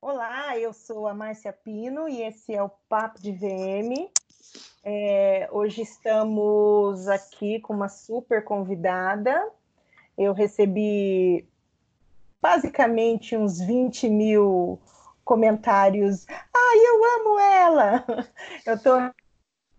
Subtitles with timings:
[0.00, 4.10] Olá, eu sou a Márcia Pino e esse é o Papo de VM.
[4.84, 9.48] É, hoje estamos aqui com uma super convidada.
[10.18, 11.48] Eu recebi
[12.40, 14.80] basicamente uns 20 mil
[15.24, 16.26] comentários.
[16.28, 18.04] Ai, eu amo ela!
[18.66, 18.98] Eu estou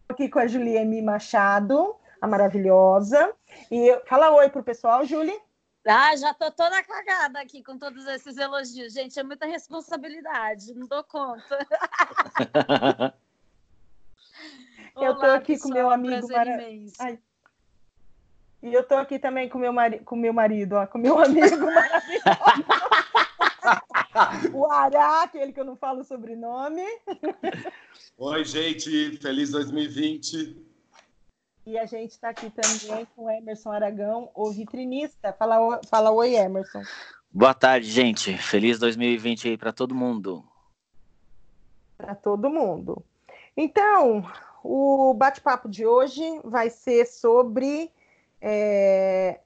[0.07, 3.33] aqui com a Juliane Machado, a maravilhosa.
[3.69, 4.01] E eu...
[4.05, 5.39] fala oi pro pessoal, Julie.
[5.85, 8.93] Ah, já tô toda cagada aqui com todos esses elogios.
[8.93, 11.57] Gente, é muita responsabilidade, não dou conta.
[14.95, 16.93] eu tô aqui com meu amigo maravilhoso.
[18.61, 19.99] E eu tô aqui também com meu mari...
[19.99, 22.23] com meu marido, ó, com meu amigo maravilhoso.
[24.53, 26.85] o Ará, aquele que eu não falo sobrenome.
[28.17, 30.72] Oi, gente, feliz 2020.
[31.65, 35.31] E a gente está aqui também com o Emerson Aragão, o vitrinista.
[35.31, 36.81] Fala, fala oi, Emerson.
[37.31, 38.37] Boa tarde, gente.
[38.37, 40.43] Feliz 2020 aí para todo mundo.
[41.97, 43.03] Para todo mundo.
[43.55, 44.29] Então,
[44.61, 47.89] o bate-papo de hoje vai ser sobre
[48.41, 49.39] é,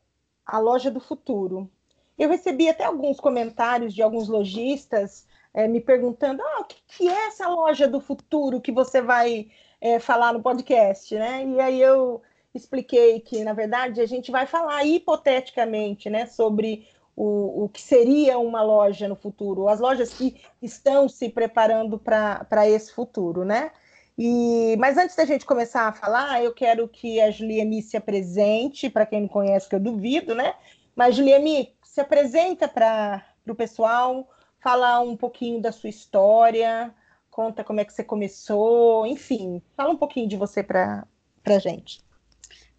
[0.43, 1.69] a loja do futuro.
[2.17, 7.07] Eu recebi até alguns comentários de alguns lojistas é, me perguntando: ah, o que, que
[7.07, 11.45] é essa loja do futuro que você vai é, falar no podcast, né?
[11.45, 12.21] E aí eu
[12.53, 18.37] expliquei que, na verdade, a gente vai falar hipoteticamente, né, sobre o, o que seria
[18.37, 23.71] uma loja no futuro, as lojas que estão se preparando para esse futuro, né?
[24.17, 28.89] E, mas antes da gente começar a falar, eu quero que a Juliane se apresente,
[28.89, 30.55] para quem não conhece, que eu duvido, né?
[30.95, 34.27] Mas, Juliane, se apresenta para o pessoal,
[34.59, 36.93] fala um pouquinho da sua história,
[37.37, 41.05] conta como é que você começou, enfim, fala um pouquinho de você para
[41.45, 42.01] a gente.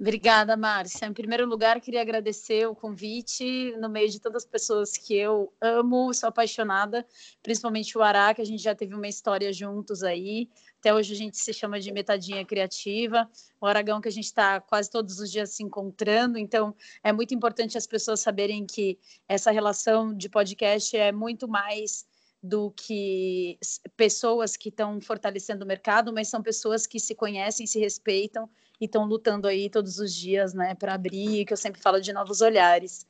[0.01, 1.07] Obrigada, Márcia.
[1.07, 6.13] Em primeiro lugar, queria agradecer o convite no meio de tantas pessoas que eu amo,
[6.13, 7.07] sou apaixonada,
[7.41, 10.49] principalmente o Ará, que a gente já teve uma história juntos aí.
[10.81, 13.31] Até hoje a gente se chama de metadinha criativa.
[13.61, 16.37] O Aragão que a gente está quase todos os dias se encontrando.
[16.37, 16.75] Então,
[17.05, 18.99] é muito importante as pessoas saberem que
[19.29, 22.07] essa relação de podcast é muito mais
[22.43, 23.59] do que
[23.97, 28.49] pessoas que estão fortalecendo o mercado, mas são pessoas que se conhecem, se respeitam
[28.81, 32.13] e estão lutando aí todos os dias, né, para abrir, que eu sempre falo de
[32.13, 33.07] novos olhares.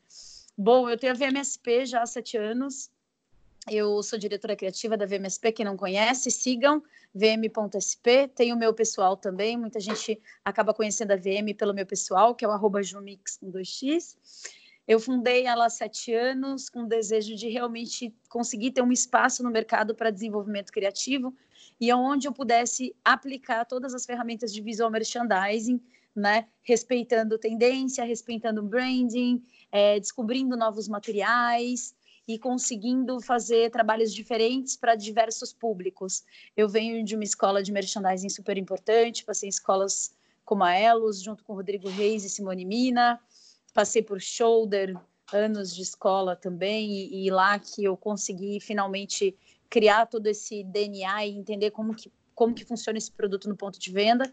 [0.57, 2.91] Bom, eu tenho a VMSP já há sete anos.
[3.71, 6.83] Eu sou diretora criativa da VMSP, quem não conhece, sigam
[7.15, 8.29] vm.sp.
[8.35, 12.45] Tem o meu pessoal também, muita gente acaba conhecendo a VM pelo meu pessoal, que
[12.45, 14.17] é o arroba jumix com 2x.
[14.89, 19.43] Eu fundei ela há sete anos com o desejo de realmente conseguir ter um espaço
[19.43, 21.37] no mercado para desenvolvimento criativo
[21.79, 25.79] e onde eu pudesse aplicar todas as ferramentas de visual merchandising,
[26.17, 31.95] né, respeitando tendência, respeitando branding, é, descobrindo novos materiais
[32.27, 36.25] e conseguindo fazer trabalhos diferentes para diversos públicos.
[36.57, 40.17] Eu venho de uma escola de merchandising super importante, passei em escolas
[40.47, 43.21] como a Elos, junto com Rodrigo Reis e Simone Mina,
[43.79, 45.01] passei por shoulder,
[45.33, 49.39] anos de escola também, e, e lá que eu consegui finalmente
[49.71, 53.79] criar todo esse DNA e entender como que, como que funciona esse produto no ponto
[53.79, 54.33] de venda,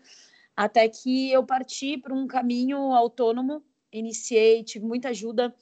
[0.58, 5.54] até que eu parti para um caminho autônomo, iniciei, tive muita ajuda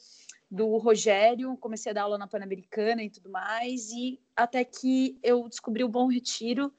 [0.50, 5.50] do Rogério, comecei a dar aula na Pan-Americana e tudo mais, e até que eu
[5.50, 6.74] descobri o Bom Retiro,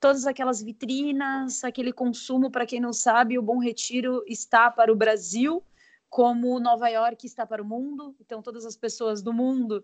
[0.00, 4.96] todas aquelas vitrinas, aquele consumo, para quem não sabe, o Bom Retiro está para o
[4.96, 5.62] Brasil,
[6.10, 9.82] como Nova York está para o mundo, então todas as pessoas do mundo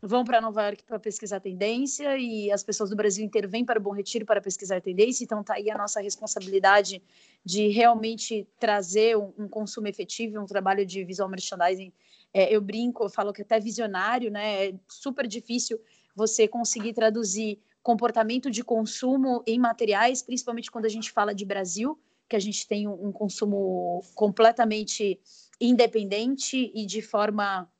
[0.00, 3.78] vão para Nova York para pesquisar tendência e as pessoas do Brasil inteiro vêm para
[3.78, 7.02] o Bom Retiro para pesquisar tendência, então está aí a nossa responsabilidade
[7.44, 11.92] de realmente trazer um, um consumo efetivo, um trabalho de visual merchandising.
[12.32, 14.68] É, eu brinco, eu falo que até visionário, né?
[14.68, 15.80] É super difícil
[16.14, 21.98] você conseguir traduzir comportamento de consumo em materiais, principalmente quando a gente fala de Brasil,
[22.28, 25.20] que a gente tem um, um consumo completamente
[25.68, 27.70] independente e de forma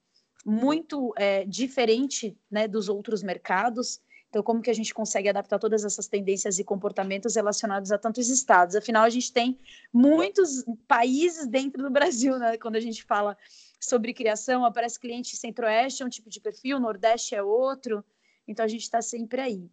[0.45, 4.01] muito é, diferente né, dos outros mercados.
[4.29, 8.29] Então, como que a gente consegue adaptar todas essas tendências e comportamentos relacionados a tantos
[8.29, 8.75] estados?
[8.75, 9.59] Afinal, a gente tem
[9.93, 12.59] muitos países dentro do Brasil, né?
[12.59, 13.37] Quando a gente fala
[13.81, 18.05] sobre criação, aparece cliente centro-oeste é um tipo de perfil, nordeste é outro.
[18.47, 19.71] Então, a gente está sempre aí.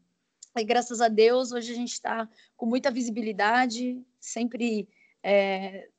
[0.56, 4.88] E graças a Deus, hoje a gente está com muita visibilidade, sempre
[5.24, 5.90] é,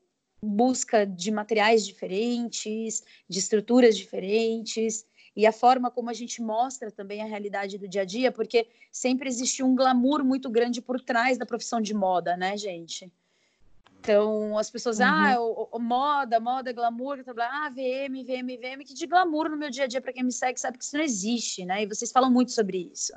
[0.45, 7.23] busca de materiais diferentes, de estruturas diferentes, e a forma como a gente mostra também
[7.23, 11.39] a realidade do dia a dia, porque sempre existe um glamour muito grande por trás
[11.39, 13.11] da profissão de moda, né, gente?
[13.99, 15.07] Então, as pessoas, uhum.
[15.07, 19.57] ah, o, o, moda, moda, glamour, tá, ah, VM, VM, VM, que de glamour no
[19.57, 21.85] meu dia a dia, para quem me segue, sabe que isso não existe, né?
[21.85, 23.13] E vocês falam muito sobre isso.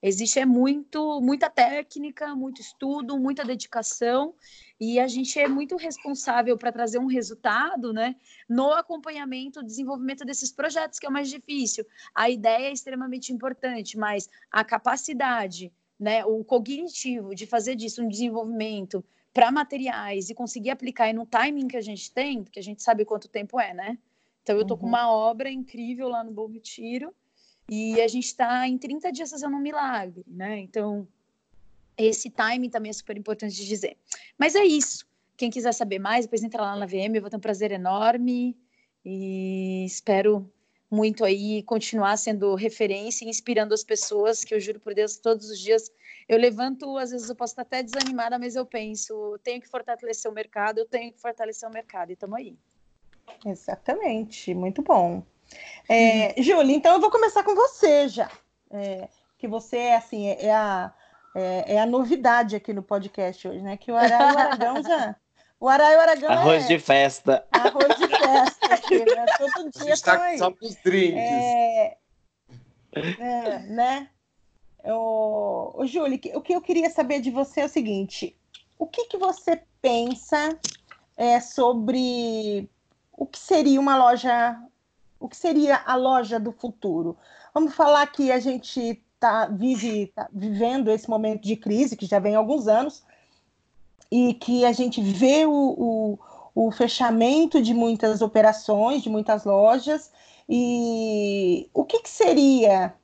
[0.00, 4.32] Existe é muito, muita técnica, muito estudo, muita dedicação,
[4.78, 8.14] e a gente é muito responsável para trazer um resultado, né?
[8.48, 11.84] No acompanhamento, desenvolvimento desses projetos, que é o mais difícil.
[12.14, 18.08] A ideia é extremamente importante, mas a capacidade, né, o cognitivo de fazer disso um
[18.08, 19.04] desenvolvimento
[19.34, 23.04] para materiais e conseguir aplicar no timing que a gente tem, porque a gente sabe
[23.04, 23.98] quanto tempo é, né?
[24.44, 24.82] Então, eu estou uhum.
[24.82, 27.12] com uma obra incrível lá no Bom Retiro
[27.68, 30.58] e a gente está em 30 dias fazendo um milagre, né?
[30.60, 31.06] Então,
[31.96, 33.96] esse timing também é super importante de dizer.
[34.38, 35.06] Mas é isso.
[35.36, 38.56] Quem quiser saber mais, depois entra lá na VM, eu vou ter um prazer enorme
[39.04, 40.50] e espero
[40.90, 45.50] muito aí continuar sendo referência e inspirando as pessoas, que eu juro por Deus, todos
[45.50, 45.92] os dias
[46.28, 50.30] eu levanto, às vezes eu posso estar até desanimada, mas eu penso, tenho que fortalecer
[50.30, 52.56] o mercado, eu tenho que fortalecer o mercado, e estamos aí.
[53.46, 55.22] Exatamente, muito bom.
[55.88, 56.42] É, uhum.
[56.42, 58.30] Júlia, então eu vou começar com você já,
[58.70, 59.08] é,
[59.38, 60.92] que você é assim, é, é a,
[61.34, 63.76] é, é, a novidade aqui no podcast hoje, né?
[63.76, 65.16] Que o Ará e o Aragão já
[65.60, 66.68] o Ará e o Aragão Arroz é...
[66.68, 67.44] de festa.
[67.50, 69.26] Arroz de festa aqui, né?
[69.38, 70.38] Todo dia está aí.
[70.38, 71.18] Só os drinks.
[71.18, 71.96] É...
[72.94, 74.08] é né?
[74.84, 78.36] O, o Júlio, o que eu queria saber de você é o seguinte:
[78.78, 80.56] o que, que você pensa
[81.16, 82.70] é, sobre
[83.12, 84.56] o que seria uma loja,
[85.20, 87.16] o que seria a loja do futuro?
[87.52, 92.18] Vamos falar que a gente tá, vive, tá vivendo esse momento de crise, que já
[92.18, 93.02] vem há alguns anos,
[94.10, 96.18] e que a gente vê o, o,
[96.54, 100.12] o fechamento de muitas operações, de muitas lojas,
[100.48, 102.94] e o que, que seria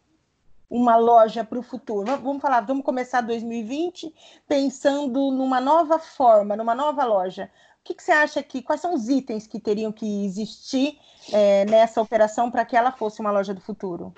[0.71, 2.17] uma loja para o futuro?
[2.23, 4.15] Vamos falar, vamos começar 2020
[4.49, 7.51] pensando numa nova forma, numa nova loja.
[7.85, 10.99] O que, que você acha que, quais são os itens que teriam que existir
[11.31, 14.15] é, nessa operação para que ela fosse uma loja do futuro?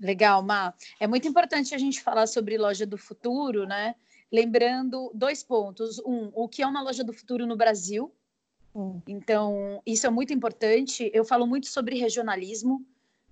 [0.00, 0.74] Legal, Ma.
[0.98, 3.94] É muito importante a gente falar sobre loja do futuro, né?
[4.30, 5.98] lembrando dois pontos.
[6.00, 8.12] Um, o que é uma loja do futuro no Brasil.
[8.74, 9.00] Hum.
[9.06, 11.10] Então, isso é muito importante.
[11.14, 12.84] Eu falo muito sobre regionalismo.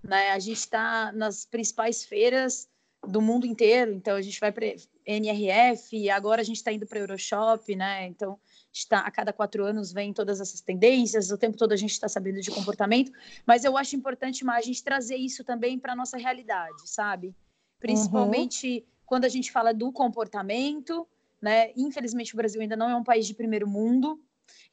[0.03, 0.31] Né?
[0.31, 2.69] A gente está nas principais feiras
[3.07, 3.93] do mundo inteiro.
[3.93, 8.07] Então, a gente vai para NRF, agora a gente está indo para Euroshop, né?
[8.07, 8.39] Então,
[8.79, 12.09] está a cada quatro anos vem todas essas tendências, o tempo todo a gente está
[12.09, 13.12] sabendo de comportamento,
[13.47, 17.35] mas eu acho importante mais a gente trazer isso também para a nossa realidade, sabe?
[17.79, 21.06] Principalmente uhum quando a gente fala do comportamento,
[21.41, 21.73] né?
[21.76, 24.21] Infelizmente o Brasil ainda não é um país de primeiro mundo,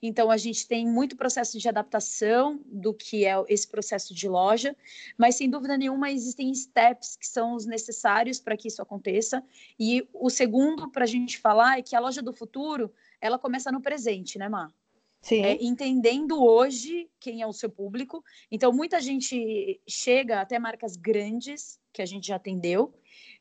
[0.02, 4.76] então a gente tem muito processo de adaptação do que é esse processo de loja,
[5.18, 9.44] mas sem dúvida nenhuma existem steps que são os necessários para que isso aconteça.
[9.80, 13.72] E o segundo para a gente falar é que a loja do futuro ela começa
[13.72, 14.74] no presente, né, Mar?
[15.22, 15.44] Sim.
[15.44, 18.24] É, entendendo hoje quem é o seu público.
[18.52, 22.94] Então, muita gente chega até marcas grandes que a gente já atendeu,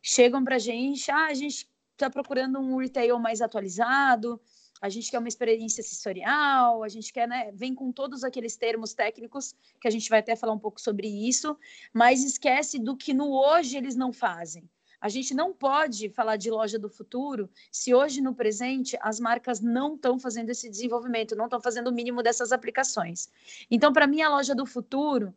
[0.02, 4.40] chegam para a gente, ah, a gente está procurando um retail mais atualizado,
[4.80, 8.94] a gente quer uma experiência sensorial, a gente quer, né, vem com todos aqueles termos
[8.94, 11.56] técnicos que a gente vai até falar um pouco sobre isso,
[11.92, 14.68] mas esquece do que no hoje eles não fazem.
[15.00, 19.60] A gente não pode falar de loja do futuro se hoje no presente as marcas
[19.60, 23.30] não estão fazendo esse desenvolvimento, não estão fazendo o mínimo dessas aplicações.
[23.70, 25.34] Então, para mim, a loja do futuro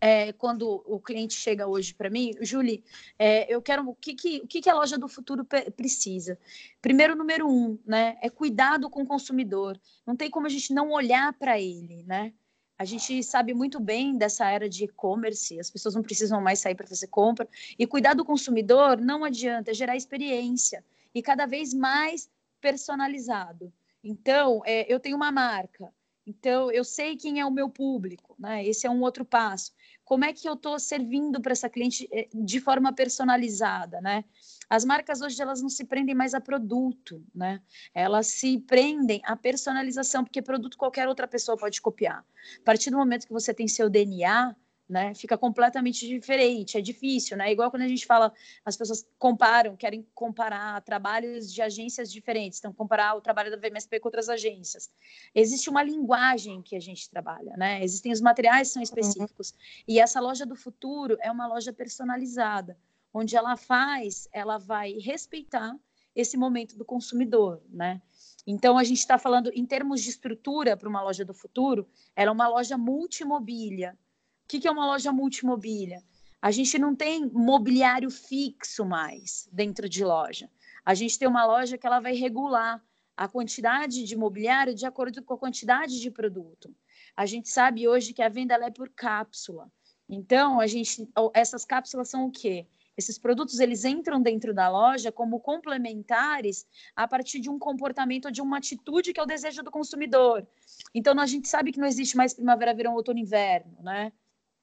[0.00, 2.84] é, quando o cliente chega hoje para mim, Julie,
[3.18, 6.38] é, eu quero o que, que, o que, que a loja do futuro precisa?
[6.82, 9.80] Primeiro, número um, né, é cuidado com o consumidor.
[10.06, 12.34] Não tem como a gente não olhar para ele, né?
[12.76, 16.74] A gente sabe muito bem dessa era de e-commerce, as pessoas não precisam mais sair
[16.74, 17.48] para fazer compra.
[17.78, 22.28] E cuidar do consumidor não adianta, é gerar experiência e cada vez mais
[22.60, 23.72] personalizado.
[24.02, 25.92] Então, é, eu tenho uma marca,
[26.26, 28.66] então eu sei quem é o meu público, né?
[28.66, 29.72] Esse é um outro passo
[30.04, 34.24] como é que eu estou servindo para essa cliente eh, de forma personalizada, né?
[34.68, 37.60] As marcas hoje elas não se prendem mais a produto, né?
[37.94, 42.24] Elas se prendem à personalização, porque produto qualquer outra pessoa pode copiar.
[42.60, 44.54] A partir do momento que você tem seu DNA,
[44.88, 45.14] né?
[45.14, 47.50] Fica completamente diferente, é difícil, né?
[47.50, 48.32] Igual quando a gente fala,
[48.64, 53.98] as pessoas comparam, querem comparar trabalhos de agências diferentes, então comparar o trabalho da VMSP
[53.98, 54.90] com outras agências.
[55.34, 57.82] Existe uma linguagem que a gente trabalha, né?
[57.82, 59.50] Existem os materiais que são específicos.
[59.50, 59.56] Uhum.
[59.88, 62.76] E essa loja do futuro é uma loja personalizada,
[63.12, 65.74] onde ela faz, ela vai respeitar
[66.14, 68.00] esse momento do consumidor, né?
[68.46, 72.28] Então, a gente está falando, em termos de estrutura para uma loja do futuro, ela
[72.28, 73.98] é uma loja multimobília,
[74.44, 76.02] o que, que é uma loja multimobília?
[76.40, 80.50] A gente não tem mobiliário fixo mais dentro de loja.
[80.84, 82.84] A gente tem uma loja que ela vai regular
[83.16, 86.74] a quantidade de mobiliário de acordo com a quantidade de produto.
[87.16, 89.72] A gente sabe hoje que a venda é por cápsula.
[90.06, 92.66] Então, a gente, essas cápsulas são o quê?
[92.96, 98.42] Esses produtos eles entram dentro da loja como complementares a partir de um comportamento de
[98.42, 100.46] uma atitude que é o desejo do consumidor.
[100.94, 104.12] Então, a gente sabe que não existe mais primavera, verão, outono, inverno, né?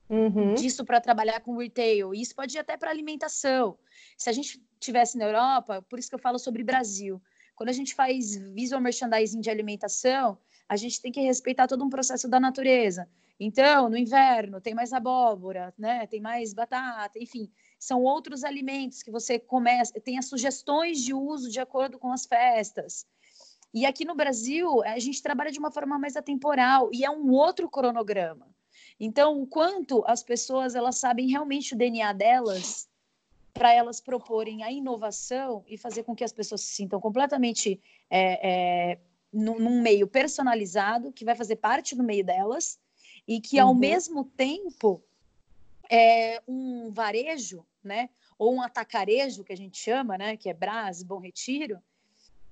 [0.10, 0.56] Uhum.
[0.56, 2.14] Disso para trabalhar com retail.
[2.14, 3.78] E isso pode ir até para alimentação.
[4.18, 7.22] Se a gente tivesse na Europa, por isso que eu falo sobre Brasil.
[7.56, 11.90] Quando a gente faz visual merchandising de alimentação, a gente tem que respeitar todo um
[11.90, 13.08] processo da natureza.
[13.40, 16.06] Então, no inverno, tem mais abóbora, né?
[16.08, 21.50] tem mais batata, enfim, são outros alimentos que você começa, tem as sugestões de uso
[21.50, 23.08] de acordo com as festas.
[23.74, 27.32] E aqui no Brasil, a gente trabalha de uma forma mais atemporal e é um
[27.32, 28.48] outro cronograma.
[29.04, 32.88] Então, o quanto as pessoas elas sabem realmente o DNA delas
[33.52, 37.82] para elas proporem a inovação e fazer com que as pessoas se sintam completamente
[38.12, 38.50] é,
[38.92, 39.00] é,
[39.34, 42.80] num, num, meio personalizado, que vai fazer parte do meio delas,
[43.28, 43.74] e que, ao uhum.
[43.74, 45.02] mesmo tempo,
[45.90, 51.02] é um varejo, né, ou um atacarejo, que a gente chama, né, que é Brás,
[51.02, 51.82] Bom Retiro,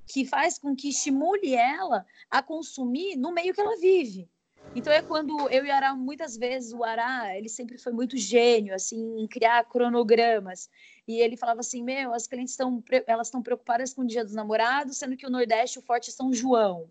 [0.08, 4.28] que faz com que estimule ela a consumir no meio que ela vive.
[4.76, 8.74] Então é quando eu e Ará, muitas vezes, o Ará, ele sempre foi muito gênio,
[8.74, 10.70] assim, em criar cronogramas.
[11.08, 14.36] E ele falava assim, meu, as clientes estão, elas estão preocupadas com o dia dos
[14.36, 16.88] namorados, sendo que o Nordeste, o forte é São João.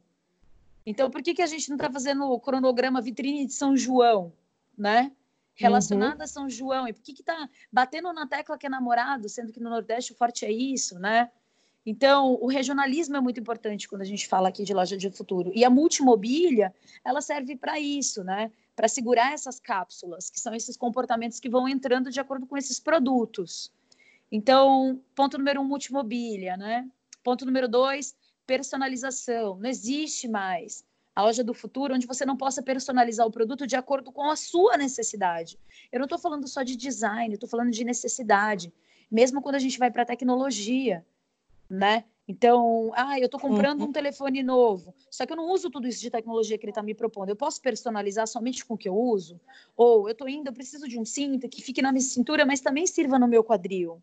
[0.85, 4.33] Então, por que, que a gente não está fazendo o cronograma vitrine de São João,
[4.77, 5.13] né?
[5.55, 6.23] Relacionada uhum.
[6.23, 6.89] a São João.
[6.89, 10.13] E por que que tá batendo na tecla que é namorado, sendo que no Nordeste
[10.13, 11.31] o forte é isso, né?
[11.91, 15.51] Então, o regionalismo é muito importante quando a gente fala aqui de loja de futuro.
[15.55, 16.71] E a multimobília,
[17.03, 18.53] ela serve para isso, né?
[18.77, 22.79] Para segurar essas cápsulas, que são esses comportamentos que vão entrando de acordo com esses
[22.79, 23.73] produtos.
[24.31, 26.87] Então, ponto número um, multimobília, né?
[27.25, 28.15] Ponto número dois,
[28.47, 29.57] personalização.
[29.57, 30.85] Não existe mais
[31.17, 34.37] a loja do futuro onde você não possa personalizar o produto de acordo com a
[34.37, 35.59] sua necessidade.
[35.91, 38.71] Eu não estou falando só de design, estou falando de necessidade.
[39.11, 41.03] Mesmo quando a gente vai para a tecnologia,
[41.69, 42.05] né?
[42.29, 43.89] Então, ah, eu estou comprando uhum.
[43.89, 46.83] um telefone novo, só que eu não uso tudo isso de tecnologia que ele está
[46.83, 47.31] me propondo.
[47.31, 49.41] Eu posso personalizar somente com o que eu uso?
[49.75, 52.61] Ou eu estou indo, eu preciso de um cinto que fique na minha cintura, mas
[52.61, 54.03] também sirva no meu quadril,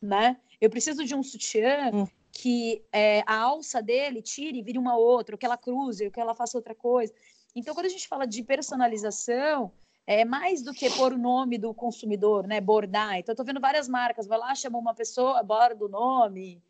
[0.00, 0.36] né?
[0.60, 2.08] Eu preciso de um sutiã uhum.
[2.32, 6.10] que é, a alça dele tire e vire uma outra, ou que ela cruze, ou
[6.10, 7.14] que ela faça outra coisa.
[7.54, 9.70] Então, quando a gente fala de personalização,
[10.04, 12.60] é mais do que pôr o nome do consumidor, né?
[12.60, 13.18] Bordar.
[13.18, 16.60] Então, eu tô vendo várias marcas, vai lá, chama uma pessoa, borda o nome,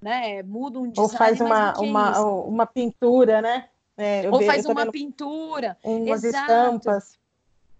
[0.00, 0.42] né?
[0.42, 1.00] Muda um design.
[1.00, 3.68] Ou faz uma, uma, uma pintura, né?
[3.96, 5.76] É, Ou faz uma pintura.
[5.84, 6.50] Umas Exato.
[6.50, 7.18] estampas.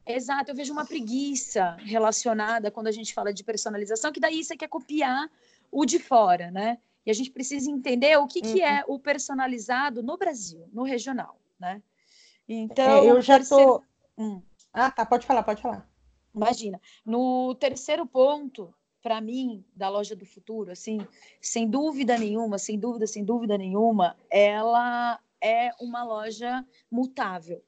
[0.07, 4.57] Exato, eu vejo uma preguiça relacionada quando a gente fala de personalização, que daí você
[4.57, 5.31] quer copiar
[5.71, 6.79] o de fora, né?
[7.07, 8.53] E a gente precisa entender o que, uhum.
[8.53, 11.81] que é o personalizado no Brasil, no regional, né?
[12.49, 13.83] Então, é, eu já terceiro...
[14.17, 14.23] tô.
[14.23, 14.43] Hum.
[14.73, 15.89] Ah, tá, pode falar, pode falar.
[16.35, 16.81] Imagina.
[17.05, 20.99] No terceiro ponto, para mim, da loja do futuro, assim,
[21.40, 27.62] sem dúvida nenhuma, sem dúvida, sem dúvida nenhuma, ela é uma loja mutável,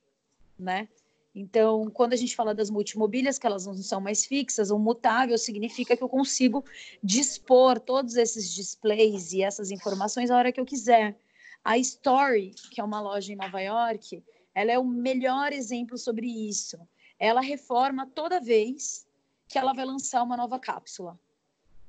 [0.58, 0.88] né?
[1.34, 5.38] Então, quando a gente fala das multimobílias, que elas não são mais fixas, o mutável
[5.38, 6.62] significa que eu consigo
[7.02, 11.16] dispor todos esses displays e essas informações a hora que eu quiser.
[11.64, 14.22] A Story, que é uma loja em Nova York,
[14.54, 16.76] ela é o melhor exemplo sobre isso.
[17.18, 19.06] Ela reforma toda vez
[19.52, 21.20] que ela vai lançar uma nova cápsula.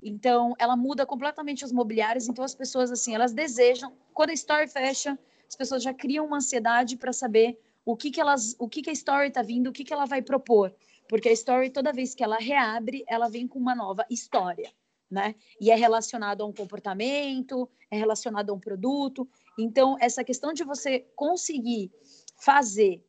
[0.01, 2.27] Então, ela muda completamente os mobiliários.
[2.27, 3.93] Então, as pessoas, assim, elas desejam.
[4.13, 5.17] Quando a Story fecha,
[5.47, 8.89] as pessoas já criam uma ansiedade para saber o que, que elas, o que, que
[8.89, 10.75] a Story está vindo, o que, que ela vai propor.
[11.07, 14.69] Porque a Story, toda vez que ela reabre, ela vem com uma nova história,
[15.09, 15.33] né?
[15.59, 19.25] E é relacionado a um comportamento, é relacionado a um produto.
[19.57, 21.89] Então, essa questão de você conseguir
[22.35, 23.01] fazer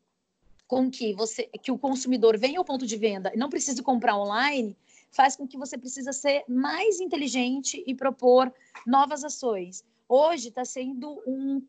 [0.75, 4.19] com que você que o consumidor venha ao ponto de venda e não precise comprar
[4.19, 4.77] online,
[5.13, 8.53] faz com que você precisa ser mais inteligente e propor
[8.85, 9.85] novas ações.
[10.09, 11.63] Hoje está sendo um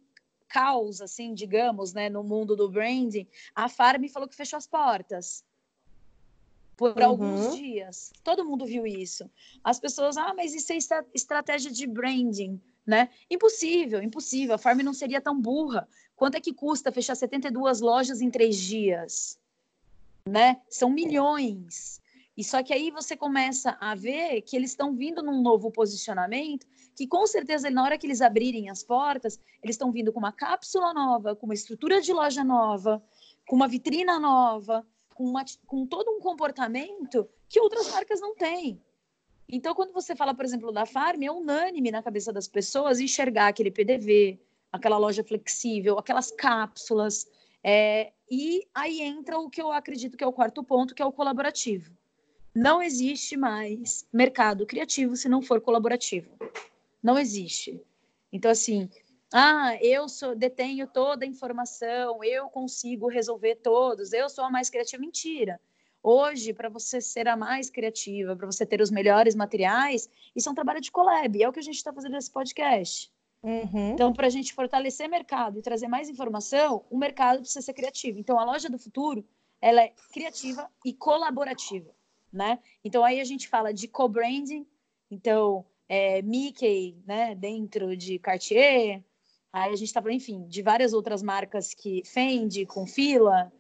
[0.47, 3.27] caos, assim, digamos, né, no mundo do branding.
[3.53, 5.43] A Farm falou que fechou as portas
[6.75, 7.05] por uhum.
[7.05, 8.11] alguns dias.
[8.23, 9.29] Todo mundo viu isso.
[9.63, 10.77] As pessoas, ah, mas isso é
[11.13, 13.09] estratégia de branding, né?
[13.29, 14.55] Impossível, impossível.
[14.55, 18.57] A Farm não seria tão burra Quanto é que custa fechar 72 lojas em três
[18.57, 19.37] dias?
[20.27, 20.61] Né?
[20.69, 22.01] São milhões.
[22.37, 26.67] E só que aí você começa a ver que eles estão vindo num novo posicionamento,
[26.95, 30.31] que com certeza na hora que eles abrirem as portas, eles estão vindo com uma
[30.31, 33.01] cápsula nova, com uma estrutura de loja nova,
[33.47, 38.81] com uma vitrina nova, com, uma, com todo um comportamento que outras marcas não têm.
[39.47, 43.47] Então, quando você fala, por exemplo, da Farm, é unânime na cabeça das pessoas enxergar
[43.47, 44.39] aquele PDV,
[44.75, 47.27] aquela loja flexível, aquelas cápsulas.
[47.63, 51.05] É, e aí entra o que eu acredito que é o quarto ponto, que é
[51.05, 51.91] o colaborativo.
[52.53, 56.29] Não existe mais mercado criativo se não for colaborativo.
[57.01, 57.81] Não existe.
[58.31, 58.89] Então, assim,
[59.33, 64.69] ah, eu sou, detenho toda a informação, eu consigo resolver todos, eu sou a mais
[64.69, 65.01] criativa.
[65.01, 65.59] Mentira.
[66.01, 70.51] Hoje, para você ser a mais criativa, para você ter os melhores materiais, isso é
[70.51, 73.11] um trabalho de collab, é o que a gente está fazendo nesse podcast.
[73.45, 73.91] Uhum.
[73.91, 78.17] Então, para a gente fortalecer mercado e trazer mais informação, o mercado precisa ser criativo.
[78.17, 79.23] Então, a loja do futuro,
[79.61, 81.91] ela é criativa e colaborativa,
[82.33, 82.57] né?
[82.83, 84.65] Então, aí a gente fala de co-branding,
[85.11, 89.03] então, é, Mickey, né, dentro de Cartier,
[89.53, 93.53] aí a gente está falando, enfim, de várias outras marcas que Fendi, com Fila,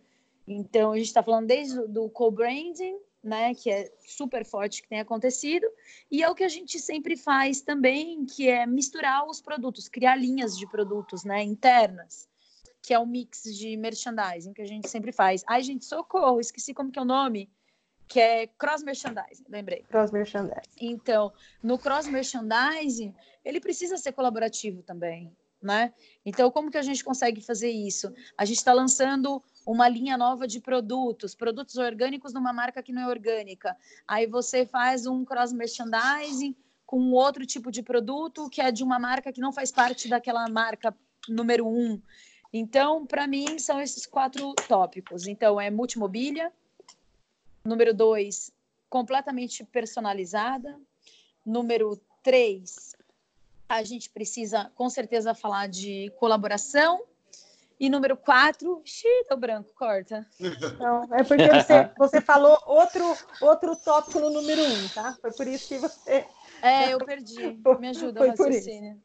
[0.47, 4.99] então, a gente está falando desde o co-branding, né, que é super forte que tem
[4.99, 5.67] acontecido,
[6.11, 10.15] e é o que a gente sempre faz também, que é misturar os produtos, criar
[10.15, 12.29] linhas de produtos, né, internas,
[12.83, 15.43] que é o mix de merchandising que a gente sempre faz.
[15.47, 17.49] Ai, gente, socorro, esqueci como que é o nome,
[18.07, 19.81] que é cross merchandising, lembrei.
[19.89, 20.69] Cross merchandising.
[20.79, 23.11] Então, no cross merchandising,
[23.43, 25.91] ele precisa ser colaborativo também, né?
[26.23, 28.13] Então, como que a gente consegue fazer isso?
[28.37, 33.01] A gente está lançando uma linha nova de produtos, produtos orgânicos numa marca que não
[33.01, 33.75] é orgânica.
[34.07, 36.55] Aí você faz um cross merchandising
[36.85, 40.47] com outro tipo de produto que é de uma marca que não faz parte daquela
[40.47, 40.95] marca
[41.27, 41.99] número um.
[42.53, 45.27] Então, para mim, são esses quatro tópicos.
[45.27, 46.53] Então, é multimobília.
[47.65, 48.51] Número dois,
[48.87, 50.79] completamente personalizada.
[51.43, 52.95] Número três,
[53.67, 57.03] a gente precisa, com certeza, falar de colaboração
[57.79, 60.25] e número quatro, xiii, tô branco, corta.
[60.79, 63.03] Não, é porque você, você falou outro,
[63.41, 65.15] outro tópico no número um, tá?
[65.21, 66.25] Foi por isso que você.
[66.61, 67.59] É, eu perdi.
[67.79, 69.01] Me ajuda Foi o raciocínio.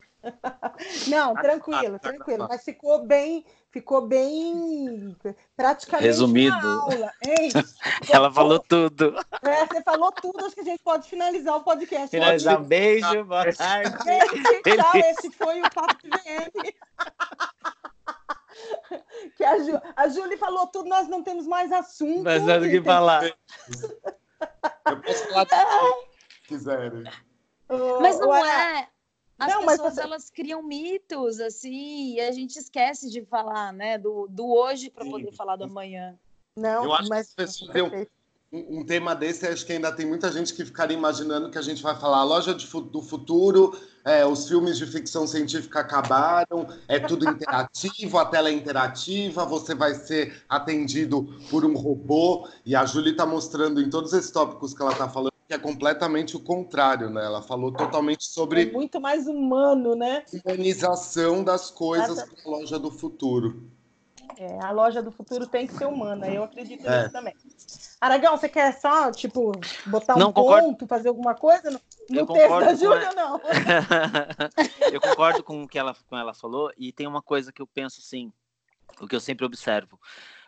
[1.08, 2.46] Não, tranquilo, tranquilo.
[2.48, 5.16] Mas ficou bem, ficou bem
[5.56, 6.54] praticamente resumido.
[6.54, 7.10] Aula.
[8.12, 9.16] Ela falou tudo.
[9.42, 12.10] É, você falou tudo, acho que a gente pode finalizar o podcast.
[12.10, 13.96] Finalizar, um beijo, boa tarde.
[13.96, 16.74] tchau, esse foi o Papo de VM.
[19.36, 22.22] que a, Ju, a Júlia falou tudo, nós não temos mais assunto.
[22.22, 23.24] Mas nada que falar.
[23.24, 27.04] Eu posso falar se quiserem.
[28.00, 28.88] Mas não é.
[29.38, 30.02] As não, pessoas você...
[30.02, 35.04] elas criam mitos assim e a gente esquece de falar, né, do, do hoje para
[35.04, 36.18] poder falar do amanhã.
[36.54, 38.06] Não, eu acho mas que as pessoas
[38.52, 41.82] um, tema desse, acho que ainda tem muita gente que ficaria imaginando que a gente
[41.82, 46.98] vai falar a loja de, do futuro, é, os filmes de ficção científica acabaram, é
[46.98, 52.48] tudo interativo, a tela é interativa, você vai ser atendido por um robô.
[52.66, 55.58] E a Julie está mostrando em todos esses tópicos que ela está falando que é
[55.58, 57.24] completamente o contrário, né?
[57.24, 58.62] Ela falou totalmente sobre.
[58.62, 60.22] É muito mais humano, né?
[60.44, 62.28] Humanização das coisas Essa...
[62.46, 63.60] a loja do futuro.
[64.36, 66.98] É, a loja do futuro tem que ser humana, eu acredito é.
[66.98, 67.34] nisso também.
[68.00, 69.52] Aragão, você quer só, tipo,
[69.86, 73.40] botar um não, ponto, fazer alguma coisa no, no texto da Júlia ou não?
[74.92, 77.66] eu concordo com o que ela, com ela falou, e tem uma coisa que eu
[77.66, 78.32] penso assim,
[79.00, 80.00] o que eu sempre observo.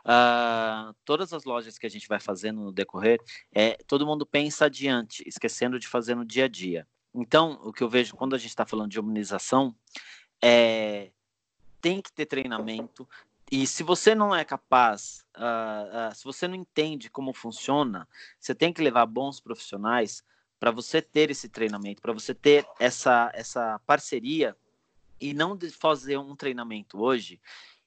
[0.05, 3.21] Uh, todas as lojas que a gente vai fazendo no decorrer,
[3.55, 6.87] é, todo mundo pensa adiante, esquecendo de fazer no dia a dia.
[7.15, 9.75] Então, o que eu vejo quando a gente está falando de humanização
[10.43, 11.11] é
[11.83, 13.07] tem que ter treinamento,
[13.53, 18.09] e se você não é capaz, uh, uh, se você não entende como funciona,
[18.41, 20.25] você tem que levar bons profissionais
[20.59, 24.57] para você ter esse treinamento, para você ter essa, essa parceria
[25.21, 27.39] e não fazer um treinamento hoje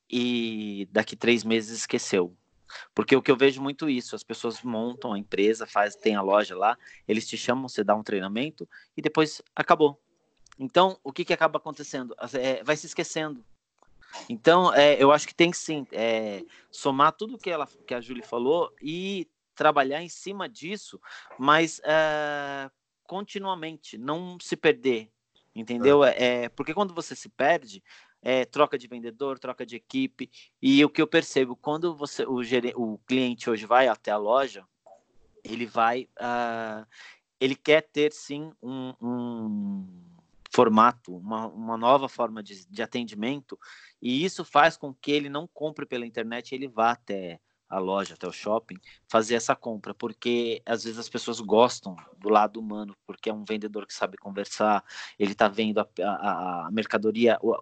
[0.08, 2.38] e daqui três meses esqueceu.
[2.94, 6.22] Porque o que eu vejo muito isso, as pessoas montam a empresa, faz, tem a
[6.22, 10.00] loja lá, eles te chamam, você dá um treinamento e depois acabou.
[10.60, 12.16] Então, o que, que acaba acontecendo?
[12.34, 13.44] É, vai se esquecendo.
[14.30, 18.02] Então, é, eu acho que tem que sim é, somar tudo que, ela, que a
[18.02, 21.00] Julie falou e trabalhar em cima disso,
[21.38, 22.70] mas é,
[23.06, 25.10] continuamente, não se perder,
[25.56, 26.04] entendeu?
[26.04, 26.44] É.
[26.44, 27.82] é porque quando você se perde,
[28.22, 30.30] é, troca de vendedor, troca de equipe,
[30.62, 32.42] e o que eu percebo, quando você, o,
[32.76, 34.66] o cliente hoje vai até a loja,
[35.44, 36.86] ele vai, uh,
[37.40, 40.05] ele quer ter sim um, um
[40.56, 43.60] formato, uma, uma nova forma de, de atendimento,
[44.02, 48.14] e isso faz com que ele não compre pela internet, ele vá até a loja,
[48.14, 52.96] até o shopping, fazer essa compra, porque às vezes as pessoas gostam do lado humano,
[53.06, 54.82] porque é um vendedor que sabe conversar,
[55.20, 57.58] ele está vendo a, a, a mercadoria, o,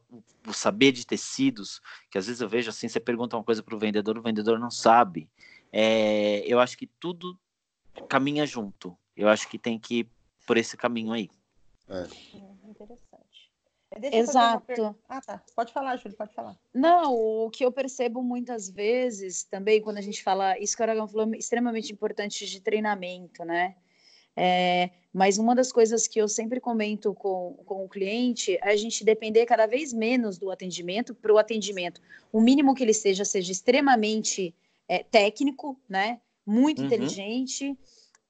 [0.47, 3.75] o, saber de tecidos, que às vezes eu vejo assim, você pergunta uma coisa para
[3.75, 5.27] o vendedor, o vendedor não sabe.
[5.71, 7.39] É, eu acho que tudo
[8.07, 8.95] caminha junto.
[9.15, 10.09] Eu acho que tem que ir
[10.45, 11.29] por esse caminho aí.
[11.89, 12.52] É.
[13.97, 14.65] Interessante.
[14.65, 14.95] deixa Exato.
[15.07, 15.43] Ah, tá.
[15.55, 16.57] Pode falar, Júlio, pode falar.
[16.73, 20.85] Não, o que eu percebo muitas vezes também, quando a gente fala, isso que o
[20.85, 23.75] Aragão falou, extremamente importante de treinamento, né?
[24.35, 28.75] É, mas uma das coisas que eu sempre comento com, com o cliente é a
[28.75, 32.01] gente depender cada vez menos do atendimento para o atendimento.
[32.31, 34.55] O mínimo que ele seja, seja extremamente
[34.87, 36.19] é, técnico, né?
[36.45, 36.87] Muito uhum.
[36.87, 37.77] inteligente,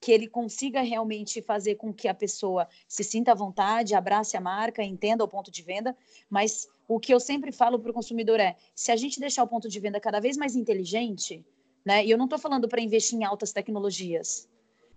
[0.03, 4.41] que ele consiga realmente fazer com que a pessoa se sinta à vontade, abrace a
[4.41, 5.95] marca, entenda o ponto de venda,
[6.29, 9.47] mas o que eu sempre falo para o consumidor é: se a gente deixar o
[9.47, 11.41] ponto de venda cada vez mais inteligente,
[11.85, 12.05] né?
[12.05, 14.49] E eu não estou falando para investir em altas tecnologias.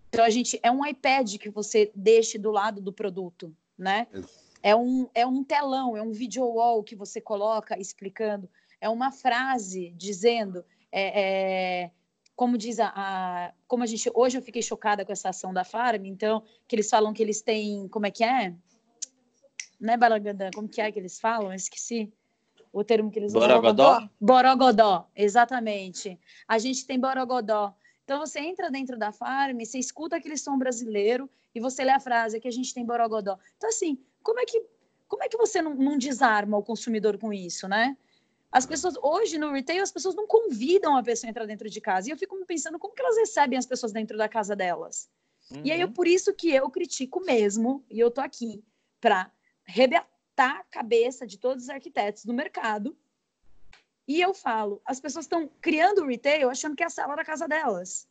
[0.09, 4.09] Então a gente é um iPad que você deixe do lado do produto, né?
[4.61, 9.12] É um, é um telão, é um video wall que você coloca explicando, é uma
[9.12, 11.90] frase dizendo é, é,
[12.37, 15.64] como diz a, a, como a gente hoje eu fiquei chocada com essa ação da
[15.64, 18.55] Farm, então que eles falam que eles têm, como é que é?
[19.81, 21.51] Não é Baragadã, como que é que eles falam?
[21.51, 22.12] Eu esqueci
[22.70, 23.49] o termo que eles usam.
[23.49, 24.09] Borogodó?
[24.20, 26.20] Borogodó, exatamente.
[26.46, 27.75] A gente tem Borogodó.
[28.05, 32.01] Então você entra dentro da Farm, você escuta aquele som brasileiro e você lê a
[32.01, 33.38] frase que a gente tem Borogodó.
[33.57, 34.62] Então assim, como é que
[35.09, 37.96] como é que você não, não desarma o consumidor com isso, né?
[38.51, 41.81] As pessoas, hoje no retail, as pessoas não convidam a pessoa a entrar dentro de
[41.81, 42.09] casa.
[42.09, 45.09] E eu fico pensando como que elas recebem as pessoas dentro da casa delas.
[45.51, 45.63] Uhum.
[45.65, 45.93] E aí, é uhum.
[45.93, 48.65] por isso que eu critico mesmo, e eu tô aqui
[49.01, 49.31] para
[49.65, 50.07] rebetar
[50.37, 52.97] a cabeça de todos os arquitetos do mercado.
[54.09, 57.25] E eu falo, as pessoas estão criando o retail achando que é a sala da
[57.25, 58.07] casa delas.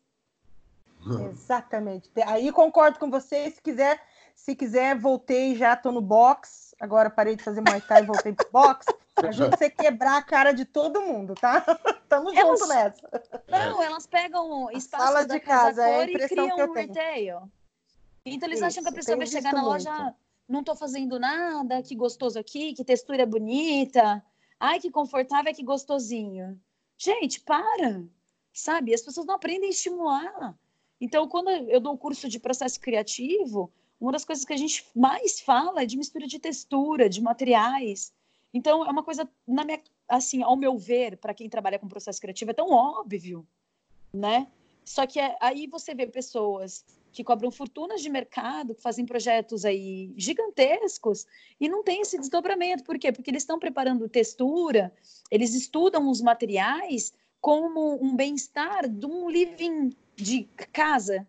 [1.32, 2.10] Exatamente.
[2.26, 3.50] Aí concordo com você.
[3.50, 4.02] Se quiser,
[4.34, 6.76] se quiser, voltei já, tô no box.
[6.80, 8.86] Agora parei de fazer Muay Thai e voltei pro box.
[9.16, 11.62] Ajuda você quebrar a cara de todo mundo, tá?
[12.10, 12.60] Tamo elas...
[12.60, 13.10] junto nessa.
[13.48, 17.52] Não, elas pegam espaço Sala da de casa, casa é cor e criam um retail.
[18.26, 19.72] Então eles Isso, acham que a pessoa vai chegar na muito.
[19.72, 20.16] loja,
[20.50, 24.24] não tô fazendo nada, que gostoso aqui, que textura bonita.
[24.60, 26.60] Ai, que confortável, que gostosinho.
[26.98, 28.04] Gente, para.
[28.54, 28.94] Sabe?
[28.94, 30.56] As pessoas não aprendem a estimular.
[31.00, 34.86] Então, quando eu dou o curso de processo criativo, uma das coisas que a gente
[34.96, 38.14] mais fala é de mistura de textura, de materiais.
[38.56, 42.22] Então, é uma coisa, na minha, assim, ao meu ver, para quem trabalha com processo
[42.22, 43.46] criativo, é tão óbvio,
[44.14, 44.48] né?
[44.86, 49.66] Só que é, aí você vê pessoas que cobram fortunas de mercado, que fazem projetos
[49.66, 51.28] aí gigantescos
[51.60, 52.86] e não tem esse desdobramento.
[52.86, 53.12] Por quê?
[53.12, 54.94] Porque eles estão preparando textura,
[55.30, 61.28] eles estudam os materiais como um bem-estar de um living de casa,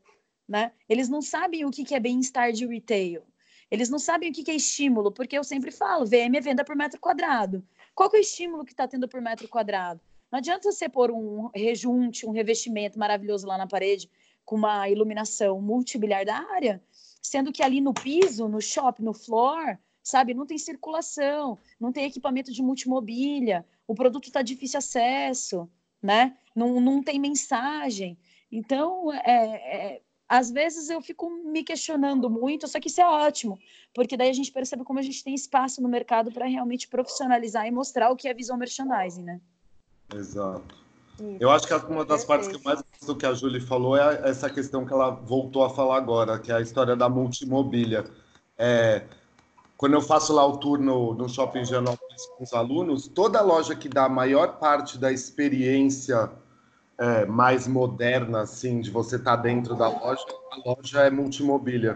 [0.49, 0.71] né?
[0.89, 3.25] Eles não sabem o que é bem-estar de retail.
[3.71, 6.77] Eles não sabem o que é estímulo, porque eu sempre falo, VM é venda por
[6.77, 7.65] metro quadrado.
[7.95, 10.01] Qual é o estímulo que está tendo por metro quadrado?
[10.31, 14.11] Não adianta você pôr um rejunte, um revestimento maravilhoso lá na parede,
[14.45, 16.83] com uma iluminação multibiliardária,
[17.21, 22.05] sendo que ali no piso, no shopping, no floor, sabe, não tem circulação, não tem
[22.05, 25.69] equipamento de multimobília, o produto está difícil acesso,
[26.01, 26.37] né?
[26.55, 28.17] Não, não tem mensagem.
[28.51, 33.59] Então, é, é, às vezes eu fico me questionando muito, só que isso é ótimo,
[33.95, 37.67] porque daí a gente percebe como a gente tem espaço no mercado para realmente profissionalizar
[37.67, 39.41] e mostrar o que é visual merchandising, né?
[40.15, 40.87] Exato.
[41.41, 44.29] Eu acho que uma das partes que mais gosto do que a Julie falou é
[44.29, 48.05] essa questão que ela voltou a falar agora, que é a história da multimobília.
[48.59, 49.05] É,
[49.79, 53.89] quando eu faço lá o tour no, Shopping Gianópolis com os alunos, toda loja que
[53.89, 56.31] dá a maior parte da experiência
[56.99, 61.95] é, mais moderna, assim, de você estar tá dentro da loja, a loja é multimobília.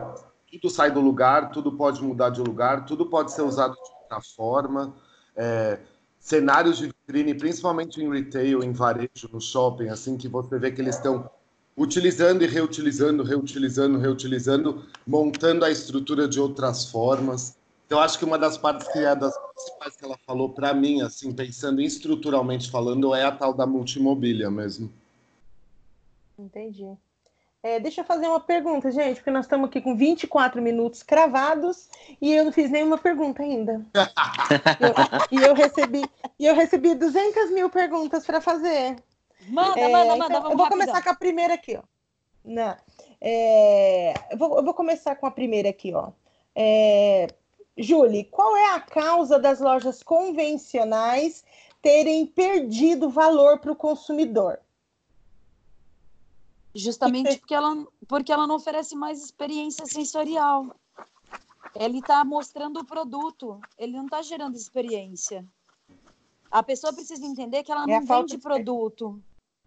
[0.50, 4.20] Tudo sai do lugar, tudo pode mudar de lugar, tudo pode ser usado de outra
[4.20, 4.94] forma.
[5.36, 5.78] É,
[6.18, 10.80] cenários de vitrine, principalmente em retail, em varejo, no shopping, assim, que você vê que
[10.80, 11.30] eles estão
[11.76, 17.56] utilizando e reutilizando, reutilizando, reutilizando, montando a estrutura de outras formas.
[17.90, 21.02] Então, acho que uma das partes que é das principais que ela falou para mim,
[21.02, 24.92] assim, pensando estruturalmente falando, é a tal da multimobília mesmo.
[26.38, 26.86] Entendi.
[27.60, 31.88] É, deixa eu fazer uma pergunta, gente, porque nós estamos aqui com 24 minutos cravados
[32.22, 33.84] e eu não fiz nenhuma pergunta ainda.
[35.32, 36.04] eu, e eu recebi,
[36.38, 39.02] e eu recebi 200 mil perguntas para fazer.
[39.48, 40.36] Manda, é, manda, manda.
[40.36, 41.82] Então, eu vou começar com a primeira aqui, ó.
[42.44, 42.76] Não,
[43.20, 46.12] é, eu, vou, eu vou começar com a primeira aqui, ó.
[47.80, 51.42] É, Julie, qual é a causa das lojas convencionais
[51.80, 54.60] terem perdido valor para o consumidor?
[56.74, 60.76] Justamente porque ela, porque ela não oferece mais experiência sensorial.
[61.74, 65.44] Ele está mostrando o produto, ele não está gerando experiência.
[66.50, 69.20] A pessoa precisa entender que ela é não vende produto.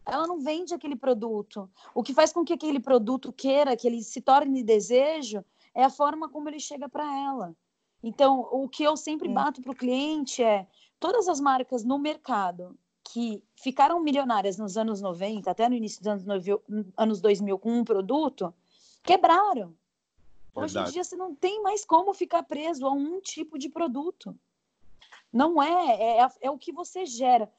[0.06, 1.70] Ela não vende aquele produto.
[1.96, 5.90] O que faz com que aquele produto queira, que ele se torne desejo, é a
[5.90, 7.56] forma como ele chega para ela.
[8.04, 10.68] Então, o que eu sempre bato para o cliente é
[11.00, 16.08] todas as marcas no mercado que ficaram milionárias nos anos 90, até no início dos
[16.08, 18.54] anos, 90, anos 2000, com um produto,
[19.04, 19.74] quebraram.
[20.54, 24.38] Hoje em dia você não tem mais como ficar preso a um tipo de produto.
[25.32, 27.52] Não é, é, é o que você gera.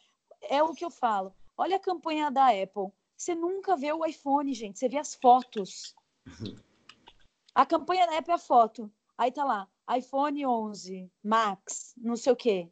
[0.42, 1.34] É o que eu falo.
[1.56, 2.92] Olha a campanha da Apple.
[3.16, 4.78] Você nunca vê o iPhone, gente.
[4.78, 5.94] Você vê as fotos.
[7.54, 8.90] A campanha da Apple é a foto.
[9.16, 12.68] Aí tá lá, iPhone 11, Max, não sei o quê.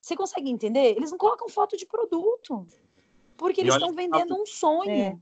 [0.00, 0.96] Você consegue entender?
[0.96, 2.66] Eles não colocam foto de produto.
[3.36, 4.90] Porque eles estão vendendo um sonho.
[4.90, 5.18] É.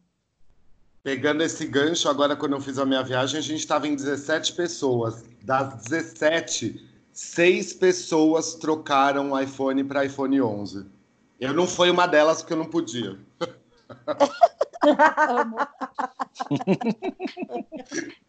[1.03, 4.55] Pegando esse gancho, agora quando eu fiz a minha viagem, a gente estava em 17
[4.55, 5.25] pessoas.
[5.43, 10.87] Das 17, seis pessoas trocaram o iPhone para iPhone 11.
[11.39, 13.19] Eu não fui uma delas porque eu não podia.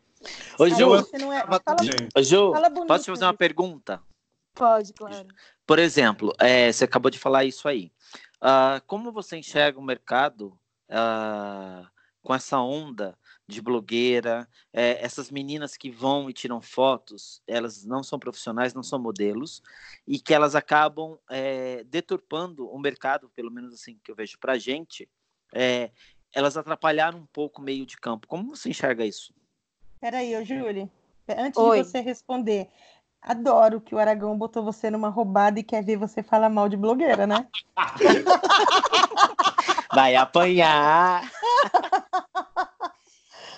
[0.58, 2.20] Ô, Ju, é...
[2.20, 2.52] Ô, Ju
[2.88, 4.02] posso te fazer uma pergunta?
[4.54, 5.28] Pode, claro.
[5.66, 7.92] Por exemplo, é, você acabou de falar isso aí.
[8.42, 10.58] Uh, como você enxerga o mercado
[10.90, 11.88] uh,
[12.22, 18.02] com essa onda de blogueira, é, essas meninas que vão e tiram fotos, elas não
[18.02, 19.62] são profissionais, não são modelos,
[20.08, 24.54] e que elas acabam é, deturpando o mercado, pelo menos assim que eu vejo para
[24.54, 25.10] a gente,
[25.54, 25.92] é,
[26.34, 28.28] elas atrapalharam um pouco o meio de campo.
[28.28, 29.34] Como você enxerga isso?
[30.02, 30.90] Peraí, ô Júlia,
[31.30, 31.78] antes Oi.
[31.78, 32.70] de você responder,
[33.22, 36.76] Adoro que o Aragão botou você numa roubada e quer ver você falar mal de
[36.76, 37.48] blogueira, né?
[39.94, 41.30] Vai apanhar.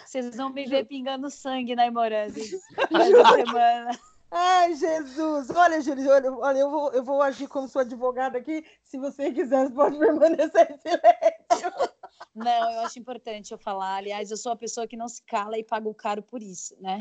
[0.06, 2.44] Vocês vão me ver pingando sangue na hemorragia
[2.92, 3.92] essa semana.
[4.30, 5.50] Ai, Jesus!
[5.52, 8.66] Olha, Júlio, olha, eu vou, eu vou agir como sua advogada aqui.
[8.84, 11.93] Se você quiser, você pode permanecer em silêncio.
[12.36, 13.98] Não, eu acho importante eu falar.
[13.98, 16.76] Aliás, eu sou a pessoa que não se cala e paga o caro por isso,
[16.80, 16.98] né?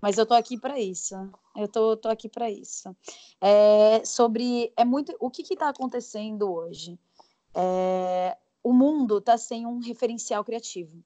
[0.00, 1.14] Mas eu tô aqui para isso.
[1.56, 2.94] Eu tô, tô aqui para isso.
[3.40, 6.98] É, sobre é muito o que está acontecendo hoje.
[7.54, 11.02] É, o mundo está sem um referencial criativo,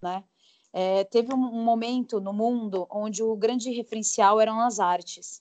[0.00, 0.24] né?
[0.72, 5.40] É, teve um, um momento no mundo onde o grande referencial eram as artes,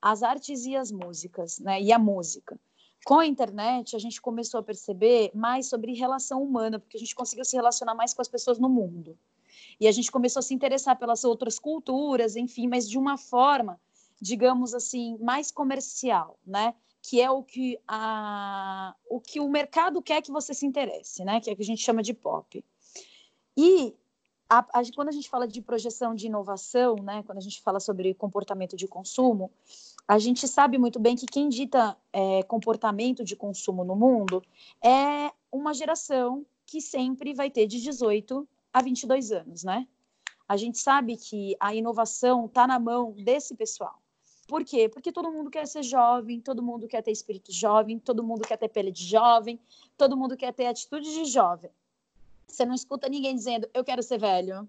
[0.00, 1.80] as artes e as músicas, né?
[1.80, 2.58] E a música.
[3.04, 7.14] Com a internet, a gente começou a perceber mais sobre relação humana, porque a gente
[7.14, 9.18] conseguiu se relacionar mais com as pessoas no mundo.
[9.80, 13.80] E a gente começou a se interessar pelas outras culturas, enfim, mas de uma forma,
[14.20, 16.74] digamos assim, mais comercial, né?
[17.02, 21.40] Que é o que, a, o que o mercado quer que você se interesse, né?
[21.40, 22.64] Que é o que a gente chama de pop.
[23.56, 23.96] E
[24.52, 27.22] a, a, quando a gente fala de projeção de inovação, né?
[27.22, 29.50] Quando a gente fala sobre comportamento de consumo,
[30.06, 34.42] a gente sabe muito bem que quem dita é, comportamento de consumo no mundo
[34.84, 39.88] é uma geração que sempre vai ter de 18 há 22 anos, né?
[40.46, 44.02] A gente sabe que a inovação está na mão desse pessoal.
[44.46, 44.86] Por quê?
[44.86, 48.58] Porque todo mundo quer ser jovem, todo mundo quer ter espírito jovem, todo mundo quer
[48.58, 49.58] ter pele de jovem,
[49.96, 51.70] todo mundo quer ter atitude de jovem.
[52.52, 54.68] Você não escuta ninguém dizendo, eu quero ser velho,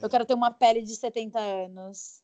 [0.00, 2.22] eu quero ter uma pele de 70 anos,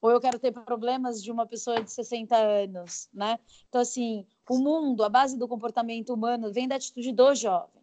[0.00, 3.38] ou eu quero ter problemas de uma pessoa de 60 anos, né?
[3.68, 7.82] Então, assim, o mundo, a base do comportamento humano vem da atitude do jovem.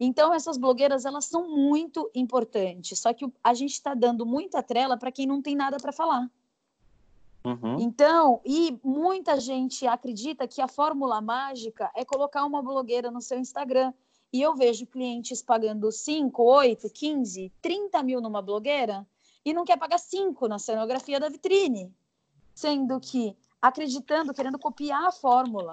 [0.00, 4.96] Então, essas blogueiras, elas são muito importantes, só que a gente está dando muita trela
[4.96, 6.30] para quem não tem nada para falar.
[7.44, 7.80] Uhum.
[7.80, 13.38] Então, e muita gente acredita que a fórmula mágica é colocar uma blogueira no seu
[13.38, 13.92] Instagram.
[14.32, 19.06] E eu vejo clientes pagando 5, 8, 15, 30 mil numa blogueira
[19.44, 21.94] e não quer pagar 5 na cenografia da vitrine.
[22.54, 25.72] Sendo que acreditando, querendo copiar a fórmula,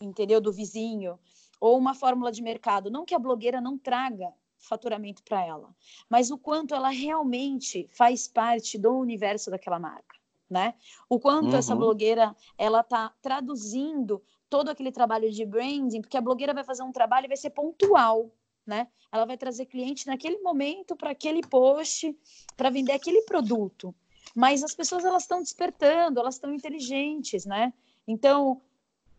[0.00, 0.40] entendeu?
[0.40, 1.18] Do vizinho
[1.60, 2.90] ou uma fórmula de mercado.
[2.90, 5.74] Não que a blogueira não traga faturamento para ela,
[6.08, 10.16] mas o quanto ela realmente faz parte do universo daquela marca,
[10.50, 10.74] né?
[11.08, 11.56] O quanto uhum.
[11.56, 16.82] essa blogueira ela tá traduzindo todo aquele trabalho de branding, porque a blogueira vai fazer
[16.82, 18.30] um trabalho e vai ser pontual,
[18.66, 18.88] né?
[19.10, 22.16] Ela vai trazer cliente naquele momento para aquele post,
[22.56, 23.94] para vender aquele produto.
[24.34, 27.72] Mas as pessoas elas estão despertando, elas estão inteligentes, né?
[28.06, 28.60] Então,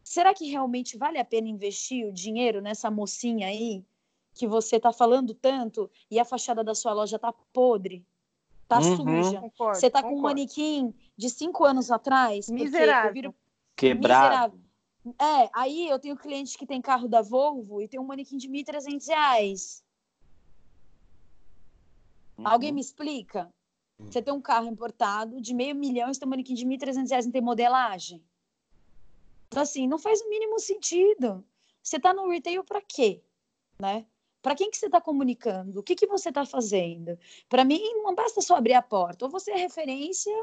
[0.03, 3.83] será que realmente vale a pena investir o dinheiro nessa mocinha aí
[4.33, 8.05] que você está falando tanto e a fachada da sua loja tá podre?
[8.67, 9.23] Tá uhum.
[9.23, 9.39] suja.
[9.39, 10.15] Concordo, você tá concordo.
[10.15, 12.49] com um manequim de cinco anos atrás.
[12.49, 13.13] Miserável.
[13.13, 13.35] Viro...
[13.75, 14.55] Quebrado.
[14.55, 14.66] Miserável.
[15.19, 18.47] É, aí eu tenho cliente que tem carro da Volvo e tem um manequim de
[18.47, 19.83] R$ 1.300.
[22.37, 22.47] Uhum.
[22.47, 23.49] Alguém me explica?
[23.99, 27.25] Você tem um carro importado de meio milhão e tem um manequim de R$ 1.300
[27.25, 28.23] não tem modelagem?
[29.47, 31.43] Então, assim, não faz o mínimo sentido.
[31.81, 33.23] Você está no retail para quê?
[33.79, 34.05] Né?
[34.41, 35.79] Para quem que você está comunicando?
[35.79, 37.17] O que, que você está fazendo?
[37.49, 39.25] Para mim, não basta só abrir a porta.
[39.25, 40.33] Ou você é referência,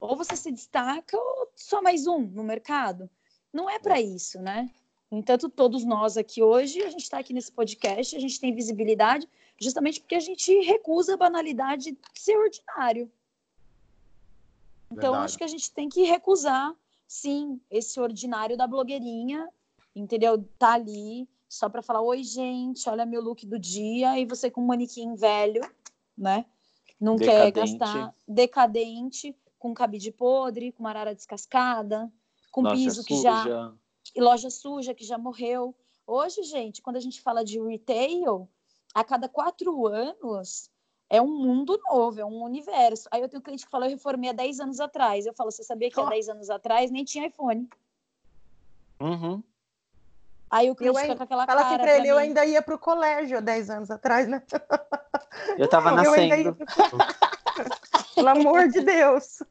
[0.00, 3.08] Ou você se destaca ou só mais um no mercado.
[3.52, 4.70] Não é para isso, né?
[5.10, 8.54] No entanto, todos nós aqui hoje, a gente está aqui nesse podcast, a gente tem
[8.54, 9.28] visibilidade,
[9.60, 13.10] justamente porque a gente recusa a banalidade de ser ordinário.
[14.90, 15.24] Então, Verdade.
[15.24, 16.74] acho que a gente tem que recusar,
[17.06, 19.48] sim, esse ordinário da blogueirinha,
[19.94, 20.44] entendeu?
[20.58, 24.60] Tá ali só para falar: oi, gente, olha meu look do dia, e você com
[24.60, 25.62] um manequim velho,
[26.16, 26.44] né?
[27.00, 27.52] Não decadente.
[27.52, 32.10] quer gastar decadente, com cabide podre, com arara descascada,
[32.56, 33.44] com loja piso que suja.
[33.44, 33.72] já.
[34.16, 35.74] Loja suja que já morreu.
[36.06, 38.48] Hoje, gente, quando a gente fala de retail,
[38.94, 40.70] a cada quatro anos
[41.10, 43.08] é um mundo novo, é um universo.
[43.10, 45.26] Aí eu tenho um cliente que fala, eu reformei há 10 anos atrás.
[45.26, 47.68] Eu falo, você sabia que há 10 anos atrás nem tinha iPhone?
[49.00, 49.42] Uhum.
[50.50, 51.76] Aí o cliente fica com aquela fala cara.
[51.76, 54.42] Fala assim pra ele, eu ainda ia pro colégio há 10 anos atrás, né?
[55.58, 56.56] Eu tava nascendo.
[58.16, 59.42] Pelo amor de Deus.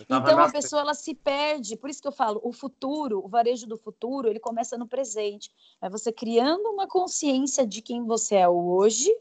[0.00, 3.66] Então a pessoa ela se perde, por isso que eu falo, o futuro, o varejo
[3.66, 5.52] do futuro, ele começa no presente.
[5.80, 9.14] É você criando uma consciência de quem você é hoje,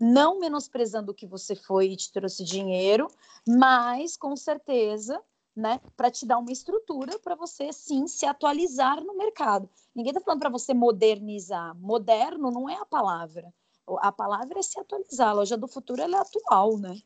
[0.00, 3.08] não menosprezando o que você foi e te trouxe dinheiro,
[3.46, 5.22] mas com certeza,
[5.54, 9.70] né, para te dar uma estrutura para você sim se atualizar no mercado.
[9.94, 11.76] Ninguém está falando para você modernizar.
[11.76, 13.54] Moderno não é a palavra.
[13.98, 15.28] A palavra é se atualizar.
[15.28, 17.00] A loja do futuro é atual, né?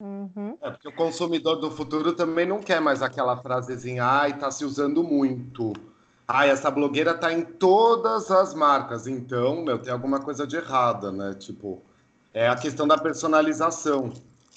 [0.00, 0.56] Uhum.
[0.60, 4.64] É porque o consumidor do futuro também não quer mais aquela frasezinha, ai, tá se
[4.64, 5.72] usando muito.
[6.26, 11.12] Ai, essa blogueira tá em todas as marcas, então, meu, tem alguma coisa de errada,
[11.12, 11.34] né?
[11.34, 11.82] Tipo,
[12.32, 14.12] é a questão da personalização.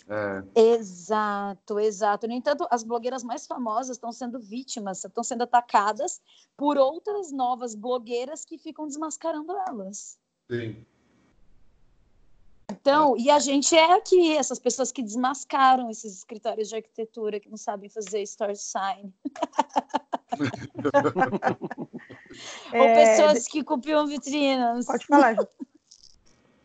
[0.10, 0.43] É.
[0.56, 2.28] Exato, exato.
[2.28, 6.21] No entanto, as blogueiras mais famosas estão sendo vítimas, estão sendo atacadas
[6.56, 10.17] por outras novas blogueiras que ficam desmascarando elas.
[10.50, 10.86] Sim.
[12.69, 17.49] Então, e a gente é aqui, essas pessoas que desmascaram esses escritórios de arquitetura que
[17.49, 19.13] não sabem fazer store sign.
[22.73, 22.82] é...
[22.82, 24.86] Ou pessoas que copiam vitrinas.
[24.86, 25.47] Pode falar, Ju.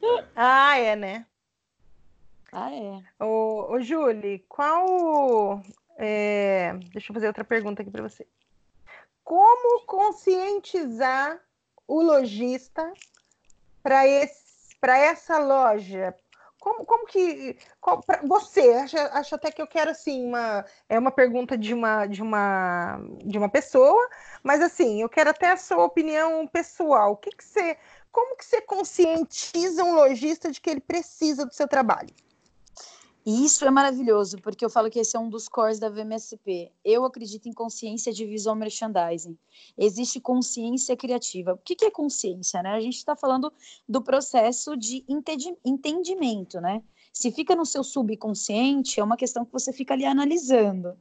[0.34, 1.24] ah, é, né?
[2.50, 3.00] Ah, é.
[3.24, 5.62] Ô, ô Julie, qual.
[5.96, 6.72] É...
[6.92, 8.26] Deixa eu fazer outra pergunta aqui para você.
[9.22, 11.40] Como conscientizar
[11.86, 12.92] o lojista
[13.84, 14.41] para esse
[14.82, 16.12] para essa loja?
[16.58, 21.56] Como, como que qual, você acho até que eu quero assim uma é uma pergunta
[21.56, 24.08] de uma de uma de uma pessoa,
[24.42, 27.12] mas assim eu quero até a sua opinião pessoal.
[27.12, 27.78] O que, que você
[28.10, 32.14] como que você conscientiza um lojista de que ele precisa do seu trabalho?
[33.24, 36.72] E isso é maravilhoso, porque eu falo que esse é um dos cores da VMSP.
[36.84, 39.38] Eu acredito em consciência de visual merchandising.
[39.78, 41.52] Existe consciência criativa.
[41.52, 42.60] O que é consciência?
[42.62, 42.70] Né?
[42.70, 43.52] A gente está falando
[43.88, 45.04] do processo de
[45.64, 46.82] entendimento, né?
[47.12, 50.96] Se fica no seu subconsciente, é uma questão que você fica ali analisando.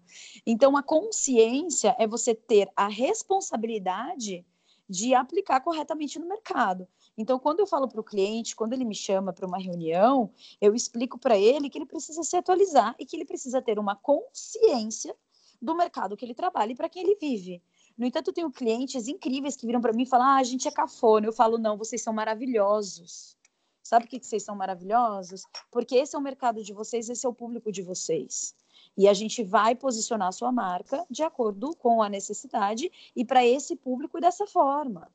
[0.45, 4.45] Então, a consciência é você ter a responsabilidade
[4.89, 6.85] de aplicar corretamente no mercado.
[7.17, 10.73] Então, quando eu falo para o cliente, quando ele me chama para uma reunião, eu
[10.73, 15.15] explico para ele que ele precisa se atualizar e que ele precisa ter uma consciência
[15.61, 17.61] do mercado que ele trabalha e para quem ele vive.
[17.97, 20.67] No entanto, eu tenho clientes incríveis que viram para mim e falam: ah, a gente
[20.67, 21.27] é cafona.
[21.27, 23.37] Eu falo: não, vocês são maravilhosos.
[23.83, 25.43] Sabe por que vocês são maravilhosos?
[25.69, 28.55] Porque esse é o mercado de vocês, esse é o público de vocês.
[28.97, 33.45] E a gente vai posicionar a sua marca de acordo com a necessidade e para
[33.45, 35.11] esse público dessa forma.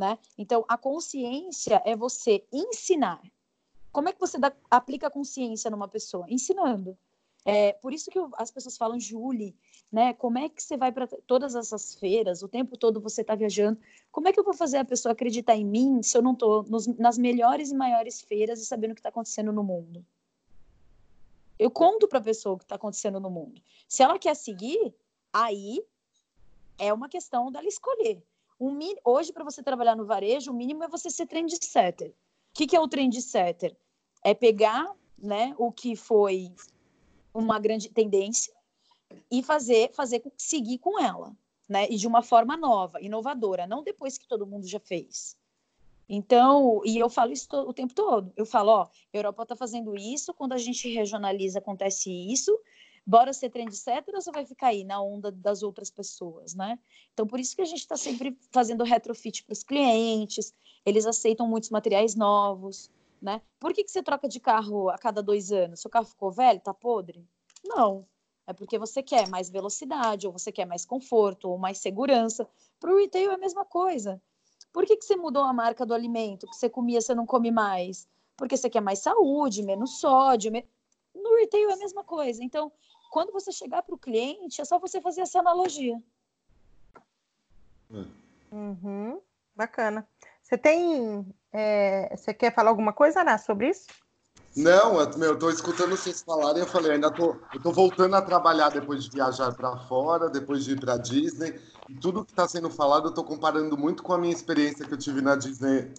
[0.00, 0.18] Né?
[0.38, 3.20] Então, a consciência é você ensinar.
[3.92, 6.24] Como é que você dá, aplica a consciência numa pessoa?
[6.26, 6.96] Ensinando.
[7.44, 9.54] É, por isso que eu, as pessoas falam, Julie,
[9.92, 10.14] né?
[10.14, 12.42] Como é que você vai para todas essas feiras?
[12.42, 13.78] O tempo todo você está viajando.
[14.10, 16.64] Como é que eu vou fazer a pessoa acreditar em mim se eu não estou
[16.98, 20.02] nas melhores e maiores feiras e sabendo o que está acontecendo no mundo?
[21.58, 23.60] Eu conto para a pessoa o que está acontecendo no mundo.
[23.86, 24.94] Se ela quer seguir,
[25.30, 25.84] aí
[26.78, 28.22] é uma questão dela escolher.
[29.02, 32.10] Hoje, para você trabalhar no varejo, o mínimo é você ser trendsetter.
[32.10, 32.14] O
[32.52, 33.74] que, que é o trendsetter?
[34.22, 36.52] É pegar né, o que foi
[37.32, 38.52] uma grande tendência
[39.30, 41.34] e fazer, fazer seguir com ela,
[41.66, 41.88] né?
[41.88, 45.38] E de uma forma nova, inovadora, não depois que todo mundo já fez.
[46.06, 48.32] Então, e eu falo isso o tempo todo.
[48.36, 52.58] Eu falo, ó, Europa está fazendo isso, quando a gente regionaliza acontece isso,
[53.06, 56.78] bora ser trendsetter ou você vai ficar aí na onda das outras pessoas, né?
[57.12, 61.48] Então, por isso que a gente está sempre fazendo retrofit para os clientes, eles aceitam
[61.48, 62.90] muitos materiais novos,
[63.20, 63.42] né?
[63.58, 65.80] Por que, que você troca de carro a cada dois anos?
[65.80, 67.24] Seu carro ficou velho, tá podre?
[67.64, 68.06] Não.
[68.46, 72.48] É porque você quer mais velocidade, ou você quer mais conforto, ou mais segurança.
[72.80, 74.20] Para o retail é a mesma coisa.
[74.72, 76.46] Por que, que você mudou a marca do alimento?
[76.46, 78.08] Que você comia, você não come mais?
[78.36, 80.50] Porque você quer mais saúde, menos sódio.
[81.14, 82.42] No retail é a mesma coisa.
[82.42, 82.72] Então,
[83.10, 86.00] quando você chegar para o cliente, é só você fazer essa analogia.
[88.50, 89.20] Uhum,
[89.54, 90.06] bacana.
[90.42, 91.26] Você tem.
[91.52, 93.88] É, você quer falar alguma coisa, Ana, sobre isso?
[94.56, 98.22] Não, eu, meu, tô escutando vocês falarem, eu falei, ainda tô, eu tô voltando a
[98.22, 102.48] trabalhar depois de viajar para fora, depois de ir para Disney, e tudo que está
[102.48, 105.92] sendo falado eu tô comparando muito com a minha experiência que eu tive na Disney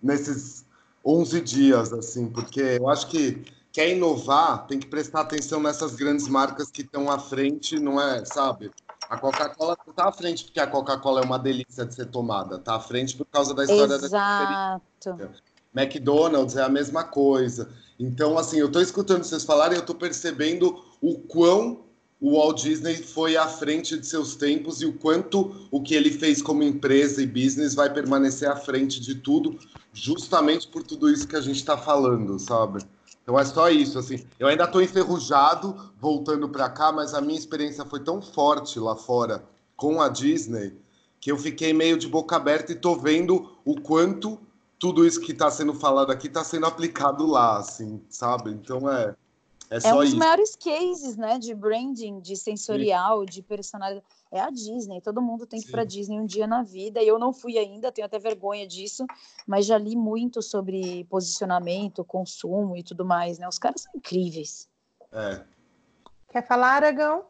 [0.00, 0.64] nesses
[1.04, 3.44] 11 dias, assim, porque eu acho que
[3.76, 8.24] quer inovar, tem que prestar atenção nessas grandes marcas que estão à frente, não é,
[8.24, 8.70] sabe?
[9.06, 12.56] A Coca-Cola não está à frente porque a Coca-Cola é uma delícia de ser tomada,
[12.56, 14.80] está à frente por causa da história Exato.
[15.04, 15.30] da
[15.74, 17.68] McDonald's é a mesma coisa.
[18.00, 21.84] Então, assim, eu estou escutando vocês falarem, eu estou percebendo o quão
[22.18, 26.10] o Walt Disney foi à frente de seus tempos e o quanto o que ele
[26.10, 29.58] fez como empresa e business vai permanecer à frente de tudo,
[29.92, 32.82] justamente por tudo isso que a gente está falando, sabe?
[33.26, 34.24] Então é só isso, assim.
[34.38, 38.94] Eu ainda estou enferrujado voltando para cá, mas a minha experiência foi tão forte lá
[38.94, 39.44] fora
[39.76, 40.78] com a Disney
[41.20, 44.38] que eu fiquei meio de boca aberta e estou vendo o quanto
[44.78, 48.52] tudo isso que está sendo falado aqui está sendo aplicado lá, assim, sabe?
[48.52, 49.16] Então é.
[49.70, 50.16] É, é um dos isso.
[50.16, 53.26] maiores cases, né, de branding, de sensorial, Sim.
[53.26, 54.06] de personalidade.
[54.30, 55.00] É a Disney.
[55.00, 57.02] Todo mundo tem que ir para Disney um dia na vida.
[57.02, 59.06] E eu não fui ainda, tenho até vergonha disso,
[59.46, 63.48] mas já li muito sobre posicionamento, consumo e tudo mais, né?
[63.48, 64.68] Os caras são incríveis.
[65.12, 65.44] É.
[66.30, 67.24] Quer falar, Aragão?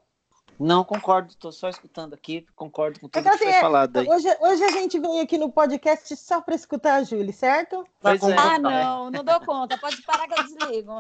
[0.59, 4.09] Não, concordo, estou só escutando aqui, concordo com tudo então, que foi assim, falado aí.
[4.09, 7.87] Hoje, hoje a gente veio aqui no podcast só para escutar a Júlia, certo?
[8.01, 8.37] Pois é.
[8.39, 10.99] Ah, não, não dou conta, pode parar que eu desligo.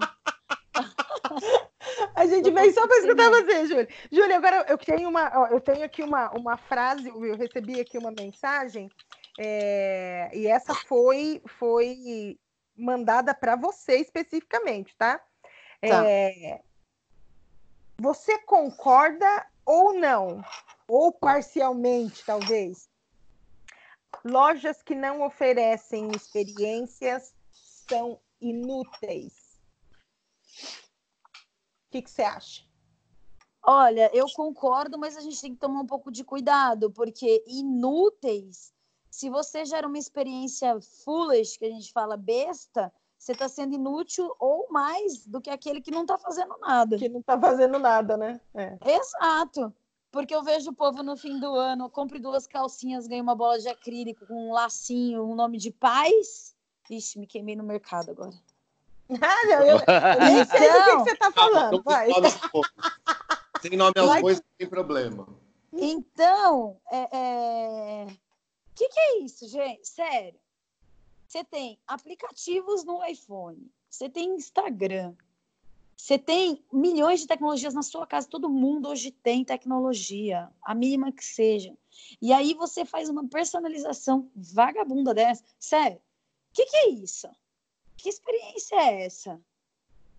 [2.14, 3.89] A gente veio só para escutar você, Júlia.
[4.11, 8.11] Júlia, agora eu tenho uma, eu tenho aqui uma, uma frase, eu recebi aqui uma
[8.11, 8.91] mensagem,
[9.39, 12.39] é, e essa foi, foi
[12.77, 15.18] mandada para você especificamente, tá?
[15.81, 16.05] tá.
[16.07, 16.61] É,
[17.99, 20.43] você concorda ou não?
[20.89, 22.89] Ou parcialmente, talvez?
[24.24, 27.35] Lojas que não oferecem experiências
[27.89, 29.36] são inúteis.
[31.87, 32.64] O que, que você acha?
[33.62, 38.72] Olha, eu concordo, mas a gente tem que tomar um pouco de cuidado, porque inúteis,
[39.11, 44.32] se você gera uma experiência foolish, que a gente fala besta, você está sendo inútil
[44.39, 46.97] ou mais do que aquele que não está fazendo nada.
[46.97, 48.41] Que não está fazendo nada, né?
[48.55, 48.78] É.
[48.84, 49.74] Exato.
[50.12, 53.59] Porque eu vejo o povo no fim do ano, compre duas calcinhas, ganhe uma bola
[53.59, 56.55] de acrílico com um lacinho, um nome de paz.
[56.89, 58.34] Ixi, me queimei no mercado agora.
[59.20, 61.82] Ah, não, eu, eu nem sei do que, que você está falando.
[61.82, 62.09] Vai.
[63.62, 65.28] Sem nome aos bois, não tem problema.
[65.72, 68.07] Então, é, é...
[68.07, 69.86] o que, que é isso, gente?
[69.88, 70.38] Sério.
[71.28, 75.14] Você tem aplicativos no iPhone, você tem Instagram,
[75.96, 81.11] você tem milhões de tecnologias na sua casa, todo mundo hoje tem tecnologia, a mínima
[81.11, 81.74] que seja.
[82.20, 85.42] E aí você faz uma personalização vagabunda dessa.
[85.59, 86.00] Sério, o
[86.52, 87.28] que, que, é isso?
[87.97, 89.40] Que experiência é essa?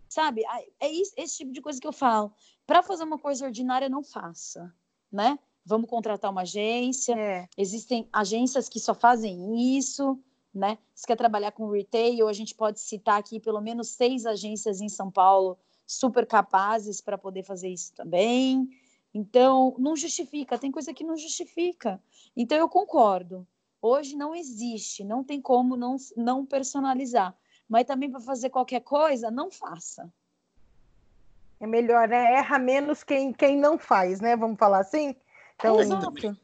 [0.10, 0.44] Sabe?
[0.80, 2.32] É esse tipo de coisa que eu falo.
[2.66, 4.74] Para fazer uma coisa ordinária, não faça,
[5.12, 5.38] né?
[5.66, 7.14] Vamos contratar uma agência.
[7.14, 7.50] É.
[7.58, 10.18] Existem agências que só fazem isso
[10.58, 10.78] né?
[10.94, 14.90] Se quer trabalhar com retail, a gente pode citar aqui pelo menos seis agências em
[14.90, 18.68] São Paulo super capazes para poder fazer isso também.
[19.14, 22.02] Então, não justifica, tem coisa que não justifica.
[22.36, 23.48] Então, eu concordo.
[23.82, 27.36] Hoje não existe, não tem como não, não personalizar.
[27.68, 30.12] Mas também para fazer qualquer coisa, não faça.
[31.60, 32.34] É melhor, né?
[32.36, 34.36] Erra menos quem, quem não faz, né?
[34.36, 35.16] Vamos falar assim?
[35.56, 36.38] Então, Exato.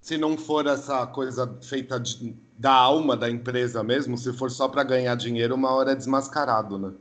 [0.00, 4.68] Se não for essa coisa feita de, da alma da empresa mesmo, se for só
[4.68, 6.94] para ganhar dinheiro, uma hora é desmascarado, né?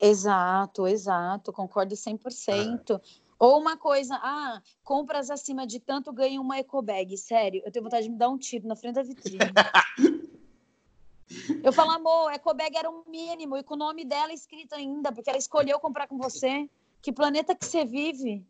[0.00, 2.94] Exato, exato, concordo 100%.
[2.94, 3.00] É.
[3.38, 7.16] Ou uma coisa, ah, compras acima de tanto ganha uma ecobag.
[7.16, 9.38] Sério, eu tenho vontade de me dar um tiro na frente da vitrine.
[11.62, 15.28] eu falo, amor, ecobag era um mínimo e com o nome dela escrito ainda, porque
[15.28, 16.68] ela escolheu comprar com você.
[17.00, 18.44] Que planeta que você vive?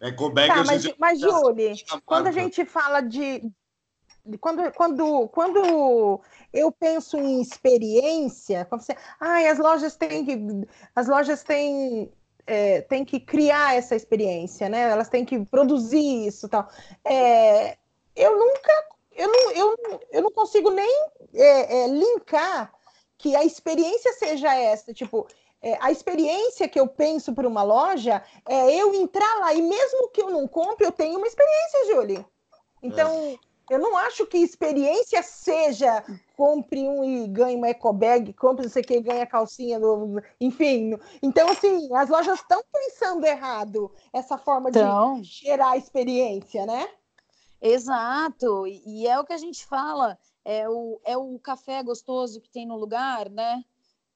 [0.00, 1.74] Ecobag tá, mas, mas Julie,
[2.06, 3.42] quando a gente fala de,
[4.38, 6.20] quando, quando, quando
[6.52, 10.38] eu penso em experiência, quando você, ah, as lojas têm que,
[10.94, 12.10] as lojas têm,
[12.46, 14.90] é, têm que criar essa experiência, né?
[14.90, 16.68] Elas têm que produzir isso, tal.
[17.04, 17.76] É,
[18.14, 19.76] eu nunca, eu não, eu,
[20.12, 22.72] eu não consigo nem é, é linkar
[23.18, 25.26] que a experiência seja essa, tipo,
[25.62, 30.08] é, a experiência que eu penso para uma loja é eu entrar lá e mesmo
[30.08, 32.26] que eu não compre, eu tenho uma experiência, Julie.
[32.82, 33.38] Então,
[33.70, 36.02] Eu não acho que experiência seja
[36.36, 40.20] compre um e ganhe uma eco bag, compre não sei o que ganha calcinha, do...
[40.40, 40.98] enfim.
[41.22, 45.20] Então, assim, as lojas estão pensando errado essa forma então...
[45.20, 46.88] de gerar experiência, né?
[47.60, 52.50] Exato, e é o que a gente fala, é o, é o café gostoso que
[52.50, 53.62] tem no lugar, né?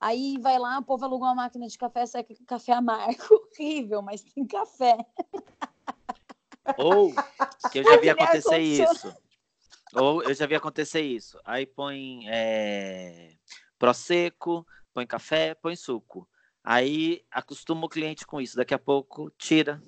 [0.01, 3.23] Aí vai lá, o povo alugou uma máquina de café, sai café amargo,
[3.57, 4.97] horrível, mas tem café.
[6.79, 7.13] Ou
[7.71, 9.15] que eu já vi acontecer isso.
[9.95, 11.39] Ou eu já vi acontecer isso.
[11.45, 13.37] Aí põe é,
[13.79, 16.29] prosecco, põe café, põe suco.
[16.63, 18.57] Aí acostuma o cliente com isso.
[18.57, 19.83] Daqui a pouco tira,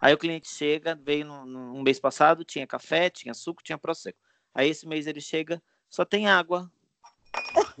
[0.00, 4.18] Aí o cliente chega, veio no, no, mês passado, tinha café, tinha suco, tinha prosecco.
[4.54, 6.70] Aí esse mês ele chega, só tem água.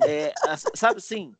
[0.04, 0.32] É,
[0.74, 1.34] sabe assim?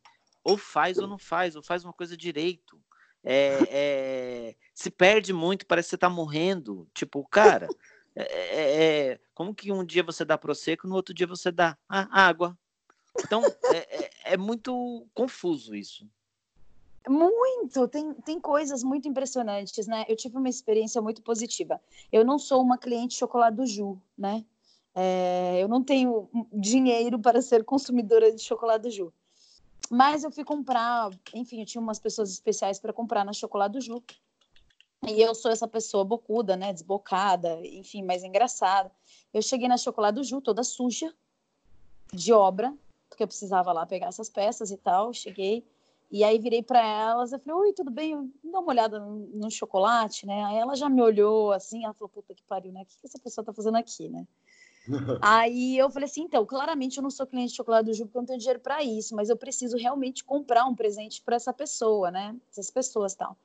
[0.45, 2.81] Ou faz ou não faz, ou faz uma coisa direito.
[3.25, 6.89] É, é, se perde muito, parece que você tá morrendo.
[6.95, 7.69] Tipo, cara,
[8.15, 11.77] é, é, é como que um dia você dá prosecco, no outro dia você dá
[11.89, 12.57] ah, água?
[13.19, 13.43] Então,
[14.25, 16.07] é muito confuso isso.
[17.09, 20.05] Muito, tem, tem coisas muito impressionantes, né?
[20.09, 21.81] Eu tive uma experiência muito positiva.
[22.11, 24.45] Eu não sou uma cliente chocolate do Ju, né?
[24.93, 29.13] É, eu não tenho dinheiro para ser consumidora de chocolate do Ju.
[29.89, 33.81] Mas eu fui comprar, enfim, eu tinha umas pessoas especiais para comprar na chocolate do
[33.81, 34.03] Ju.
[35.07, 36.73] E eu sou essa pessoa bocuda, né?
[36.73, 38.91] Desbocada, enfim, mais engraçada.
[39.33, 41.15] Eu cheguei na chocolate do Ju toda suja,
[42.13, 42.75] de obra,
[43.09, 45.13] porque eu precisava lá pegar essas peças e tal.
[45.13, 45.65] Cheguei
[46.11, 48.33] e aí virei para elas, eu falei, oi, tudo bem?
[48.45, 50.45] Dá uma olhada no, no, chocolate, né?
[50.45, 52.83] Aí ela já me olhou assim, ela falou, puta que pariu, né?
[52.83, 54.27] O que, que essa pessoa tá fazendo aqui, né?
[55.21, 58.19] aí eu falei assim, então, claramente eu não sou cliente de chocolate do Ju porque
[58.19, 61.53] eu não tenho dinheiro para isso, mas eu preciso realmente comprar um presente para essa
[61.53, 62.37] pessoa, né?
[62.51, 63.37] Essas pessoas tal.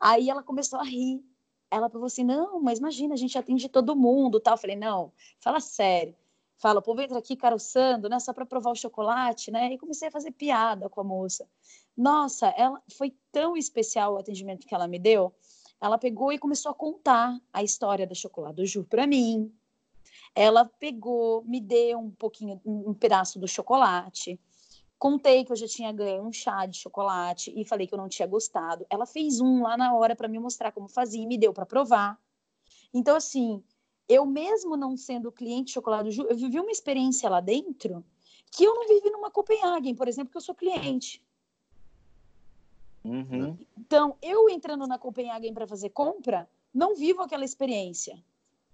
[0.00, 1.22] Aí ela começou a rir.
[1.70, 4.54] Ela falou assim, não, mas imagina, a gente atende todo mundo, tal.
[4.54, 6.14] Eu falei, não, fala sério
[6.60, 9.72] fala, o povo entra aqui caroçando, né, só para provar o chocolate, né?
[9.72, 11.48] E comecei a fazer piada com a moça.
[12.00, 15.34] Nossa, ela foi tão especial o atendimento que ela me deu.
[15.78, 19.52] Ela pegou e começou a contar a história da chocolate do Ju para mim.
[20.34, 24.40] Ela pegou, me deu um pouquinho, um pedaço do chocolate.
[24.98, 28.08] Contei que eu já tinha ganho um chá de chocolate e falei que eu não
[28.08, 28.86] tinha gostado.
[28.88, 31.66] Ela fez um lá na hora para me mostrar como fazia e me deu para
[31.66, 32.18] provar.
[32.94, 33.62] Então, assim,
[34.08, 38.02] eu mesmo não sendo cliente de chocolate do Ju, eu vivi uma experiência lá dentro
[38.50, 41.22] que eu não vivi numa Copenhagen, por exemplo, que eu sou cliente.
[43.04, 43.56] Uhum.
[43.78, 48.22] Então, eu entrando na Copenhagen para fazer compra, não vivo aquela experiência.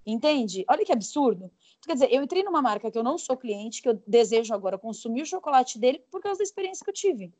[0.05, 0.65] Entende?
[0.69, 1.51] Olha que absurdo.
[1.83, 4.79] Quer dizer, eu entrei numa marca que eu não sou cliente, que eu desejo agora
[4.79, 7.33] consumir o chocolate dele por causa da experiência que eu tive.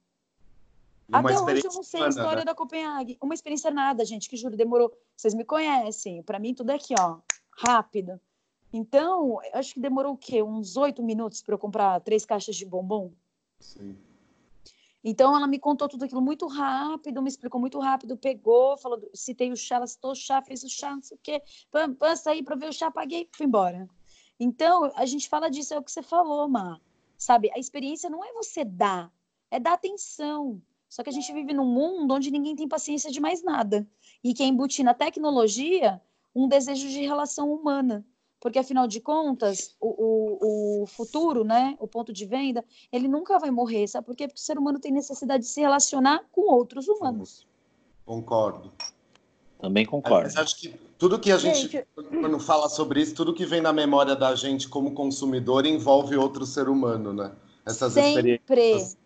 [1.09, 2.45] Uma Até hoje eu não sei a história né?
[2.45, 3.17] da Copenhague.
[3.21, 4.93] Uma experiência nada, gente, que juro, demorou.
[5.17, 6.23] Vocês me conhecem.
[6.25, 7.19] Para mim, tudo é aqui, ó,
[7.57, 8.21] rápido.
[8.73, 10.43] Então, acho que demorou o quê?
[10.43, 13.13] Uns oito minutos para eu comprar três caixas de bombom?
[13.61, 13.97] Sim.
[15.09, 19.53] Então ela me contou tudo aquilo muito rápido, me explicou muito rápido, pegou, falou, citei
[19.53, 21.41] o chá, ela citou o chá, fez o chá, não sei o quê,
[21.71, 23.89] pam, pam, saí para ver o chá, paguei, fui embora.
[24.41, 26.81] Então a gente fala disso, é o que você falou, Má.
[27.17, 29.13] Sabe, a experiência não é você dar,
[29.49, 30.61] é dar atenção.
[30.89, 33.89] Só que a gente vive num mundo onde ninguém tem paciência de mais nada.
[34.25, 36.03] E que embute na tecnologia
[36.35, 38.05] um desejo de relação humana
[38.41, 43.39] porque afinal de contas, o, o, o, futuro, né, o ponto de venda, ele nunca
[43.39, 44.27] vai morrer, sabe por quê?
[44.29, 47.47] Porque o ser humano tem necessidade de se relacionar com outros humanos.
[48.05, 48.71] Concordo.
[49.59, 50.25] Também concordo.
[50.25, 53.61] Mas acho que tudo que a gente, gente, quando fala sobre isso, tudo que vem
[53.61, 57.33] na memória da gente como consumidor envolve outro ser humano, né?
[57.65, 58.35] Essas Sempre.
[58.35, 58.99] experiências.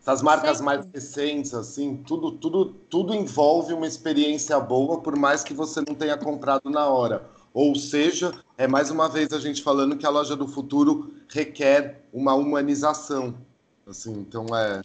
[0.00, 0.64] Essas marcas Sempre.
[0.64, 5.96] mais recentes, assim, tudo, tudo, tudo envolve uma experiência boa, por mais que você não
[5.96, 10.10] tenha comprado na hora ou seja, é mais uma vez a gente falando que a
[10.10, 13.34] loja do futuro requer uma humanização.
[13.86, 14.82] Assim, então é,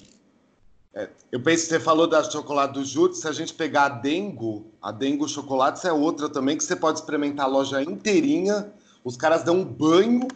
[0.93, 3.89] é eu penso que você falou da chocolate do Júlio, se a gente pegar a
[3.89, 8.71] Dengo, a Dengo Chocolates é outra também que você pode experimentar a loja inteirinha.
[9.03, 10.29] Os caras dão um banho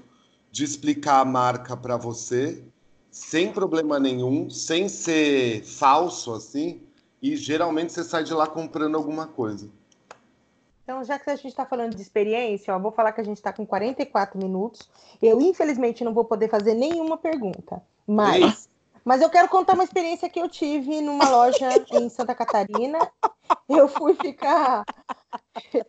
[0.51, 2.61] de explicar a marca para você,
[3.09, 6.81] sem problema nenhum, sem ser falso assim,
[7.21, 9.69] e geralmente você sai de lá comprando alguma coisa.
[10.85, 13.37] Então, já que a gente está falando de experiência, ó, vou falar que a gente
[13.37, 14.87] está com 44 minutos.
[15.19, 18.69] Eu, infelizmente, não vou poder fazer nenhuma pergunta, mas,
[19.03, 22.99] mas eu quero contar uma experiência que eu tive numa loja em Santa Catarina.
[23.67, 24.85] Eu fui ficar.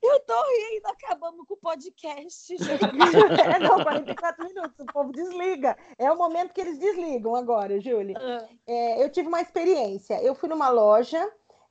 [0.00, 2.54] Eu tô rindo, acabamos com o podcast.
[3.52, 5.76] é, não, 44 minutos, o povo desliga.
[5.98, 8.14] É o momento que eles desligam agora, Júlia.
[8.16, 8.46] Ah.
[8.64, 10.22] É, eu tive uma experiência.
[10.22, 11.28] Eu fui numa loja,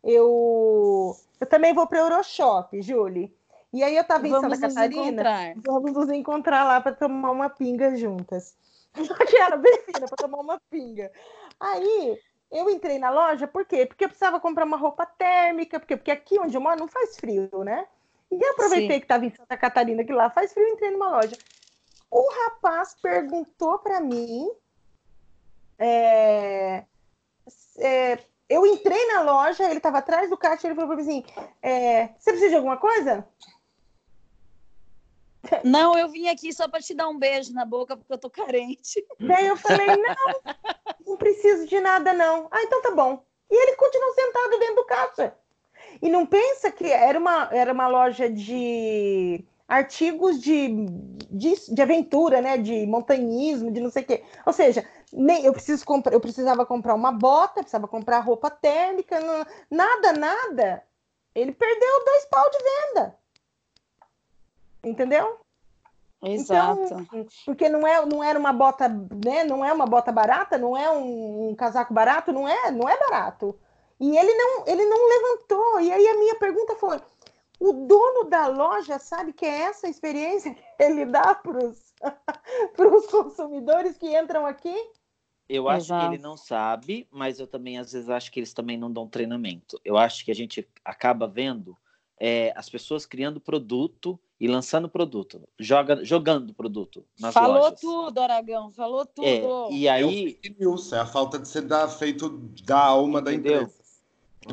[0.07, 3.35] eu eu também vou para o Euroshop, Julie.
[3.73, 5.03] E aí eu estava em vamos Santa Catarina.
[5.03, 5.53] Encontrar.
[5.65, 8.55] Vamos nos encontrar lá para tomar uma pinga juntas.
[9.29, 11.11] que era bem fina para tomar uma pinga.
[11.59, 12.17] Aí
[12.49, 13.85] eu entrei na loja, por quê?
[13.85, 17.17] Porque eu precisava comprar uma roupa térmica, porque, porque aqui onde eu moro não faz
[17.17, 17.85] frio, né?
[18.31, 18.99] E eu aproveitei Sim.
[18.99, 21.37] que estava em Santa Catarina, que lá faz frio, entrei numa loja.
[22.09, 24.49] O rapaz perguntou para mim.
[25.77, 26.83] É,
[27.77, 28.17] é,
[28.49, 31.25] eu entrei na loja, ele estava atrás do caixa, ele falou para mim assim:
[31.61, 33.27] é, Você precisa de alguma coisa?
[35.63, 38.29] Não, eu vim aqui só para te dar um beijo na boca porque eu tô
[38.29, 39.05] carente.
[39.19, 40.55] Daí eu falei: Não,
[41.05, 42.47] não preciso de nada, não.
[42.51, 43.23] Ah, então tá bom.
[43.49, 45.33] E ele continuou sentado dentro do caixa.
[46.01, 50.69] E não pensa que era uma, era uma loja de artigos de,
[51.29, 52.57] de, de, aventura, né?
[52.57, 54.23] De montanhismo, de não sei o quê.
[54.45, 59.19] Ou seja, nem, eu, preciso comprar, eu precisava comprar uma bota, precisava comprar roupa térmica,
[59.19, 60.83] não, nada, nada.
[61.33, 63.17] Ele perdeu dois pau de venda.
[64.83, 65.39] Entendeu?
[66.21, 66.81] Exato.
[66.81, 69.43] Então, porque não, é, não era uma bota, né?
[69.43, 72.97] Não é uma bota barata, não é um, um casaco barato, não é, não é
[72.97, 73.57] barato.
[73.99, 75.79] E ele não, ele não levantou.
[75.79, 76.99] E aí a minha pergunta foi:
[77.59, 81.93] o dono da loja sabe que é essa experiência que ele dá para os
[83.11, 84.75] consumidores que entram aqui?
[85.49, 86.09] Eu acho Exato.
[86.09, 89.07] que ele não sabe, mas eu também às vezes acho que eles também não dão
[89.07, 89.79] treinamento.
[89.83, 91.77] Eu acho que a gente acaba vendo
[92.19, 97.79] é, as pessoas criando produto e lançando produto, joga, jogando produto nas falou lojas.
[97.79, 99.25] tudo, Aragão, falou tudo.
[99.25, 102.29] É, e aí é, o é a falta de ser da, feito
[102.63, 103.59] da alma Entendeu?
[103.59, 103.87] da empresa.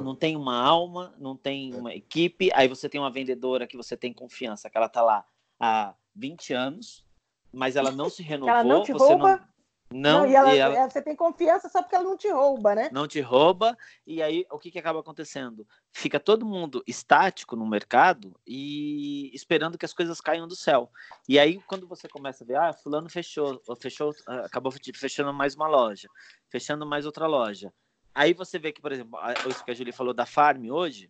[0.03, 1.77] Não tem uma alma, não tem é.
[1.77, 5.25] uma equipe, aí você tem uma vendedora que você tem confiança, que ela está lá
[5.61, 7.05] há 20 anos,
[7.53, 8.55] mas ela não se renovou.
[8.55, 9.37] ela não te rouba?
[9.37, 9.54] Não...
[9.97, 12.29] Não, não, e, ela, e ela, é, você tem confiança só porque ela não te
[12.29, 12.91] rouba, né?
[12.91, 15.65] Não te rouba, e aí o que, que acaba acontecendo?
[15.93, 20.91] Fica todo mundo estático no mercado e esperando que as coisas caiam do céu.
[21.29, 25.55] E aí, quando você começa a ver, ah, fulano fechou, fechou, ah, acabou fechando mais
[25.55, 26.09] uma loja,
[26.51, 27.73] fechando mais outra loja.
[28.13, 29.17] Aí você vê que, por exemplo,
[29.49, 31.09] isso que a Julie falou da Farm hoje,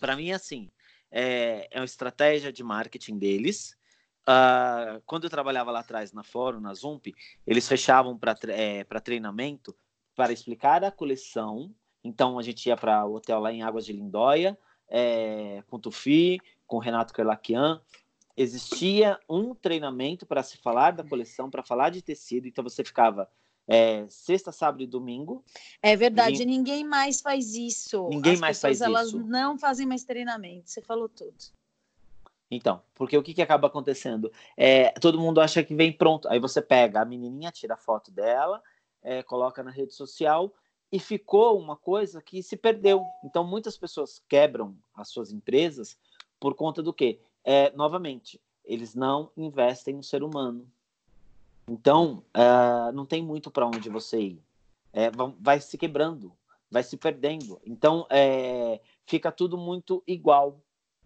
[0.00, 0.68] para mim é assim,
[1.12, 3.78] é, é uma estratégia de marketing deles.
[4.28, 7.12] Uh, quando eu trabalhava lá atrás na Fórum, na Zump,
[7.46, 9.74] eles fechavam para é, treinamento
[10.14, 11.74] para explicar a coleção.
[12.04, 14.58] Então a gente ia para o hotel lá em Águas de Lindóia,
[14.88, 17.80] é, com Tufi, com Renato Kerlakian.
[18.36, 22.46] Existia um treinamento para se falar da coleção, para falar de tecido.
[22.46, 23.28] Então você ficava
[23.66, 25.44] é, sexta, sábado e domingo.
[25.82, 28.08] É verdade, ninguém mais faz isso.
[28.08, 29.16] Ninguém As mais pessoas, faz elas isso.
[29.16, 30.70] Elas não fazem mais treinamento.
[30.70, 31.36] Você falou tudo.
[32.50, 34.32] Então, porque o que, que acaba acontecendo?
[34.56, 36.28] É, todo mundo acha que vem pronto.
[36.28, 38.60] Aí você pega a menininha, tira a foto dela,
[39.02, 40.52] é, coloca na rede social
[40.90, 43.04] e ficou uma coisa que se perdeu.
[43.24, 45.96] Então, muitas pessoas quebram as suas empresas
[46.40, 47.20] por conta do quê?
[47.44, 50.66] É, novamente, eles não investem no ser humano.
[51.68, 54.42] Então, uh, não tem muito para onde você ir.
[54.92, 56.32] É, vai se quebrando,
[56.68, 57.60] vai se perdendo.
[57.64, 60.60] Então, é, fica tudo muito igual.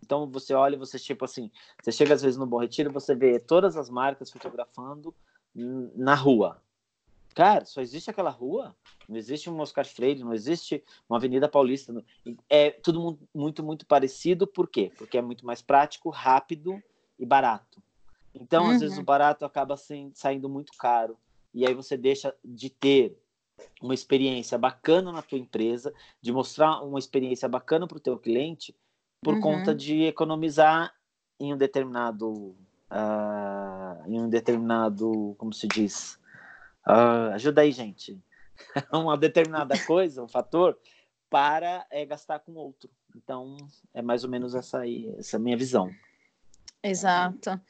[0.05, 1.51] Então, você olha, você tipo assim,
[1.83, 5.15] você chega às vezes no Bom Retiro, você vê todas as marcas fotografando
[5.55, 6.61] na rua.
[7.35, 8.77] Cara, só existe aquela rua,
[9.09, 11.93] não existe um Oscar Freire, não existe uma Avenida Paulista.
[12.49, 14.93] É tudo muito, muito parecido, por quê?
[14.97, 16.81] Porque é muito mais prático, rápido
[17.19, 17.83] e barato.
[18.35, 18.71] Então, uhum.
[18.71, 19.05] às vezes, o uhum.
[19.05, 21.17] barato acaba assim, saindo muito caro.
[21.53, 23.17] E aí você deixa de ter
[23.81, 28.75] uma experiência bacana na tua empresa, de mostrar uma experiência bacana para o teu cliente,
[29.25, 29.41] por uhum.
[29.41, 30.93] conta de economizar
[31.41, 32.31] em um determinado,
[32.91, 36.19] uh, em um determinado, como se diz,
[36.87, 38.23] uh, ajuda aí, gente,
[38.93, 40.79] uma determinada coisa, um fator,
[41.29, 42.89] para é, gastar com outro.
[43.17, 43.57] Então,
[43.93, 45.91] é mais ou menos essa aí, essa minha visão.
[46.83, 47.51] Exato.
[47.51, 47.61] É.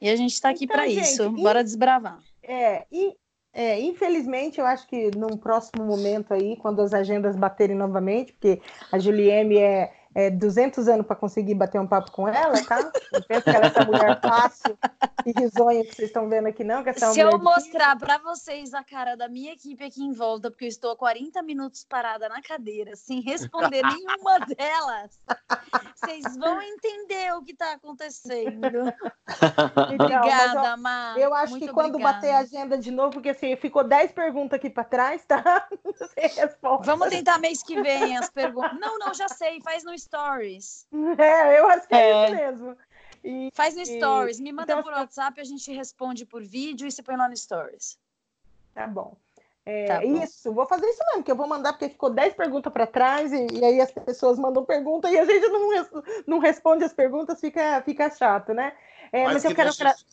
[0.00, 1.30] E a gente está aqui então, para isso.
[1.30, 2.18] Bora desbravar.
[2.42, 3.16] É, e
[3.52, 8.60] é, infelizmente, eu acho que num próximo momento aí, quando as agendas baterem novamente, porque
[8.90, 12.92] a Julieme é é, 200 anos para conseguir bater um papo com ela, tá?
[13.12, 14.78] Não penso que ela é essa mulher fácil
[15.26, 16.84] e risonha que vocês estão vendo aqui, não.
[16.94, 20.68] Se eu mostrar para vocês a cara da minha equipe aqui em volta, porque eu
[20.68, 25.20] estou há 40 minutos parada na cadeira, sem responder nenhuma delas,
[25.96, 28.66] vocês vão entender o que está acontecendo.
[29.92, 31.18] Então, obrigada, eu, Mar.
[31.18, 32.14] Eu acho que quando obrigada.
[32.14, 35.42] bater a agenda de novo, porque assim, ficou 10 perguntas aqui para trás, tá?
[36.84, 38.78] Vamos tentar mês que vem as perguntas.
[38.78, 40.86] Não, não, já sei, faz no Stories.
[41.18, 42.76] É, eu acho que é, é isso mesmo.
[43.24, 46.92] E, Faz no Stories, me manda então, por WhatsApp, a gente responde por vídeo e
[46.92, 47.98] você põe lá no Stories.
[48.74, 49.16] Tá bom.
[49.66, 52.70] É, tá isso, vou fazer isso mesmo, que eu vou mandar, porque ficou 10 perguntas
[52.70, 55.70] para trás, e, e, aí as pessoas mandam pergunta e a gente não,
[56.26, 58.74] não responde as perguntas, fica, fica chato, né?
[59.10, 59.72] É, mas, mas eu quero.
[59.72, 60.04] Gente,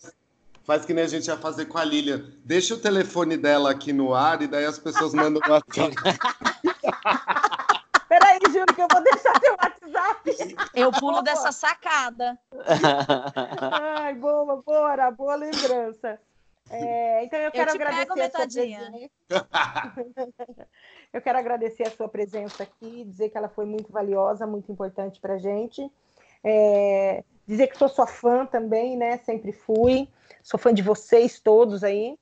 [0.63, 2.31] faz que nem a gente ia fazer com a Lilian.
[2.45, 5.95] Deixa o telefone dela aqui no ar e daí as pessoas mandam WhatsApp.
[8.11, 10.55] Peraí, Júlio, que eu vou deixar teu WhatsApp.
[10.75, 12.37] Eu pulo dessa sacada.
[13.71, 16.19] Ai, boa, bora, boa lembrança.
[16.69, 18.91] É, então eu quero eu agradecer a sua presença.
[21.13, 25.17] eu quero agradecer a sua presença aqui, dizer que ela foi muito valiosa, muito importante
[25.21, 25.89] para a gente.
[26.43, 29.19] É, dizer que sou sua fã também, né?
[29.19, 30.09] Sempre fui.
[30.43, 32.19] Sou fã de vocês todos aí.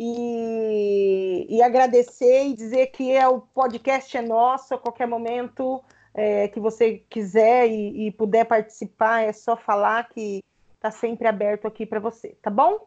[0.00, 5.82] E, e agradecer e dizer que é, o podcast é nosso, a qualquer momento
[6.14, 10.40] é, que você quiser e, e puder participar, é só falar que
[10.76, 12.86] está sempre aberto aqui para você, tá bom?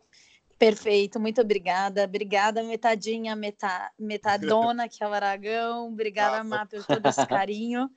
[0.57, 2.03] Perfeito, muito obrigada.
[2.03, 5.87] Obrigada, metadinha, meta, metadona, que é o Aragão.
[5.87, 7.89] Obrigada, Má, por todo esse carinho.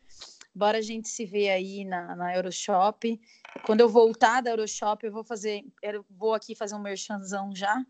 [0.54, 3.20] Bora a gente se ver aí na, na Euroshop.
[3.66, 7.84] Quando eu voltar da Euroshop, eu vou fazer, eu vou aqui fazer um merchanzão já.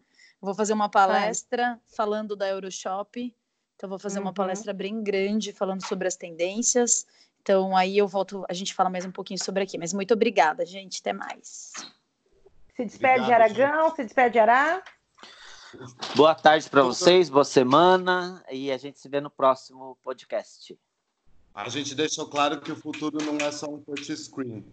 [0.45, 1.97] Vou fazer uma palestra é.
[1.97, 3.35] falando da Euroshop.
[3.77, 4.27] Então, vou fazer uhum.
[4.27, 7.07] uma palestra bem grande falando sobre as tendências.
[7.41, 9.79] Então, aí eu volto, a gente fala mais um pouquinho sobre aqui.
[9.79, 11.01] Mas muito obrigada, gente.
[11.01, 11.73] Até mais.
[12.77, 13.97] Se despede Obrigado, Aragão, gente.
[13.97, 14.83] se despede Ará.
[16.15, 20.79] Boa tarde para vocês, boa semana e a gente se vê no próximo podcast.
[21.55, 24.65] A gente deixou claro que o futuro não é só um touchscreen.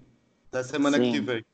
[0.49, 1.11] Até semana Sim.
[1.11, 1.45] que vem.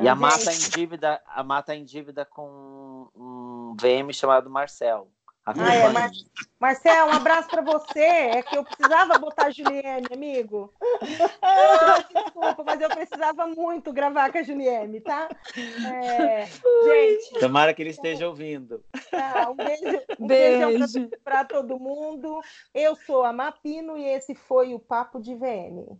[0.00, 2.83] E a mata em dívida, a mata em dívida com
[3.14, 5.08] um VM chamado Marcel.
[5.46, 6.10] Ah, é, Mar...
[6.58, 8.00] Marcel, um abraço para você.
[8.00, 10.72] É que eu precisava botar a Juliane, amigo.
[12.14, 15.28] Desculpa, mas eu precisava muito gravar com a Juliane, tá?
[15.54, 16.46] É...
[16.46, 17.40] Gente.
[17.40, 18.82] Tomara que ele esteja ouvindo.
[19.10, 21.10] Tá, um beijo, um beijo.
[21.22, 22.40] para todo mundo.
[22.72, 25.98] Eu sou a Mapino e esse foi o Papo de VM.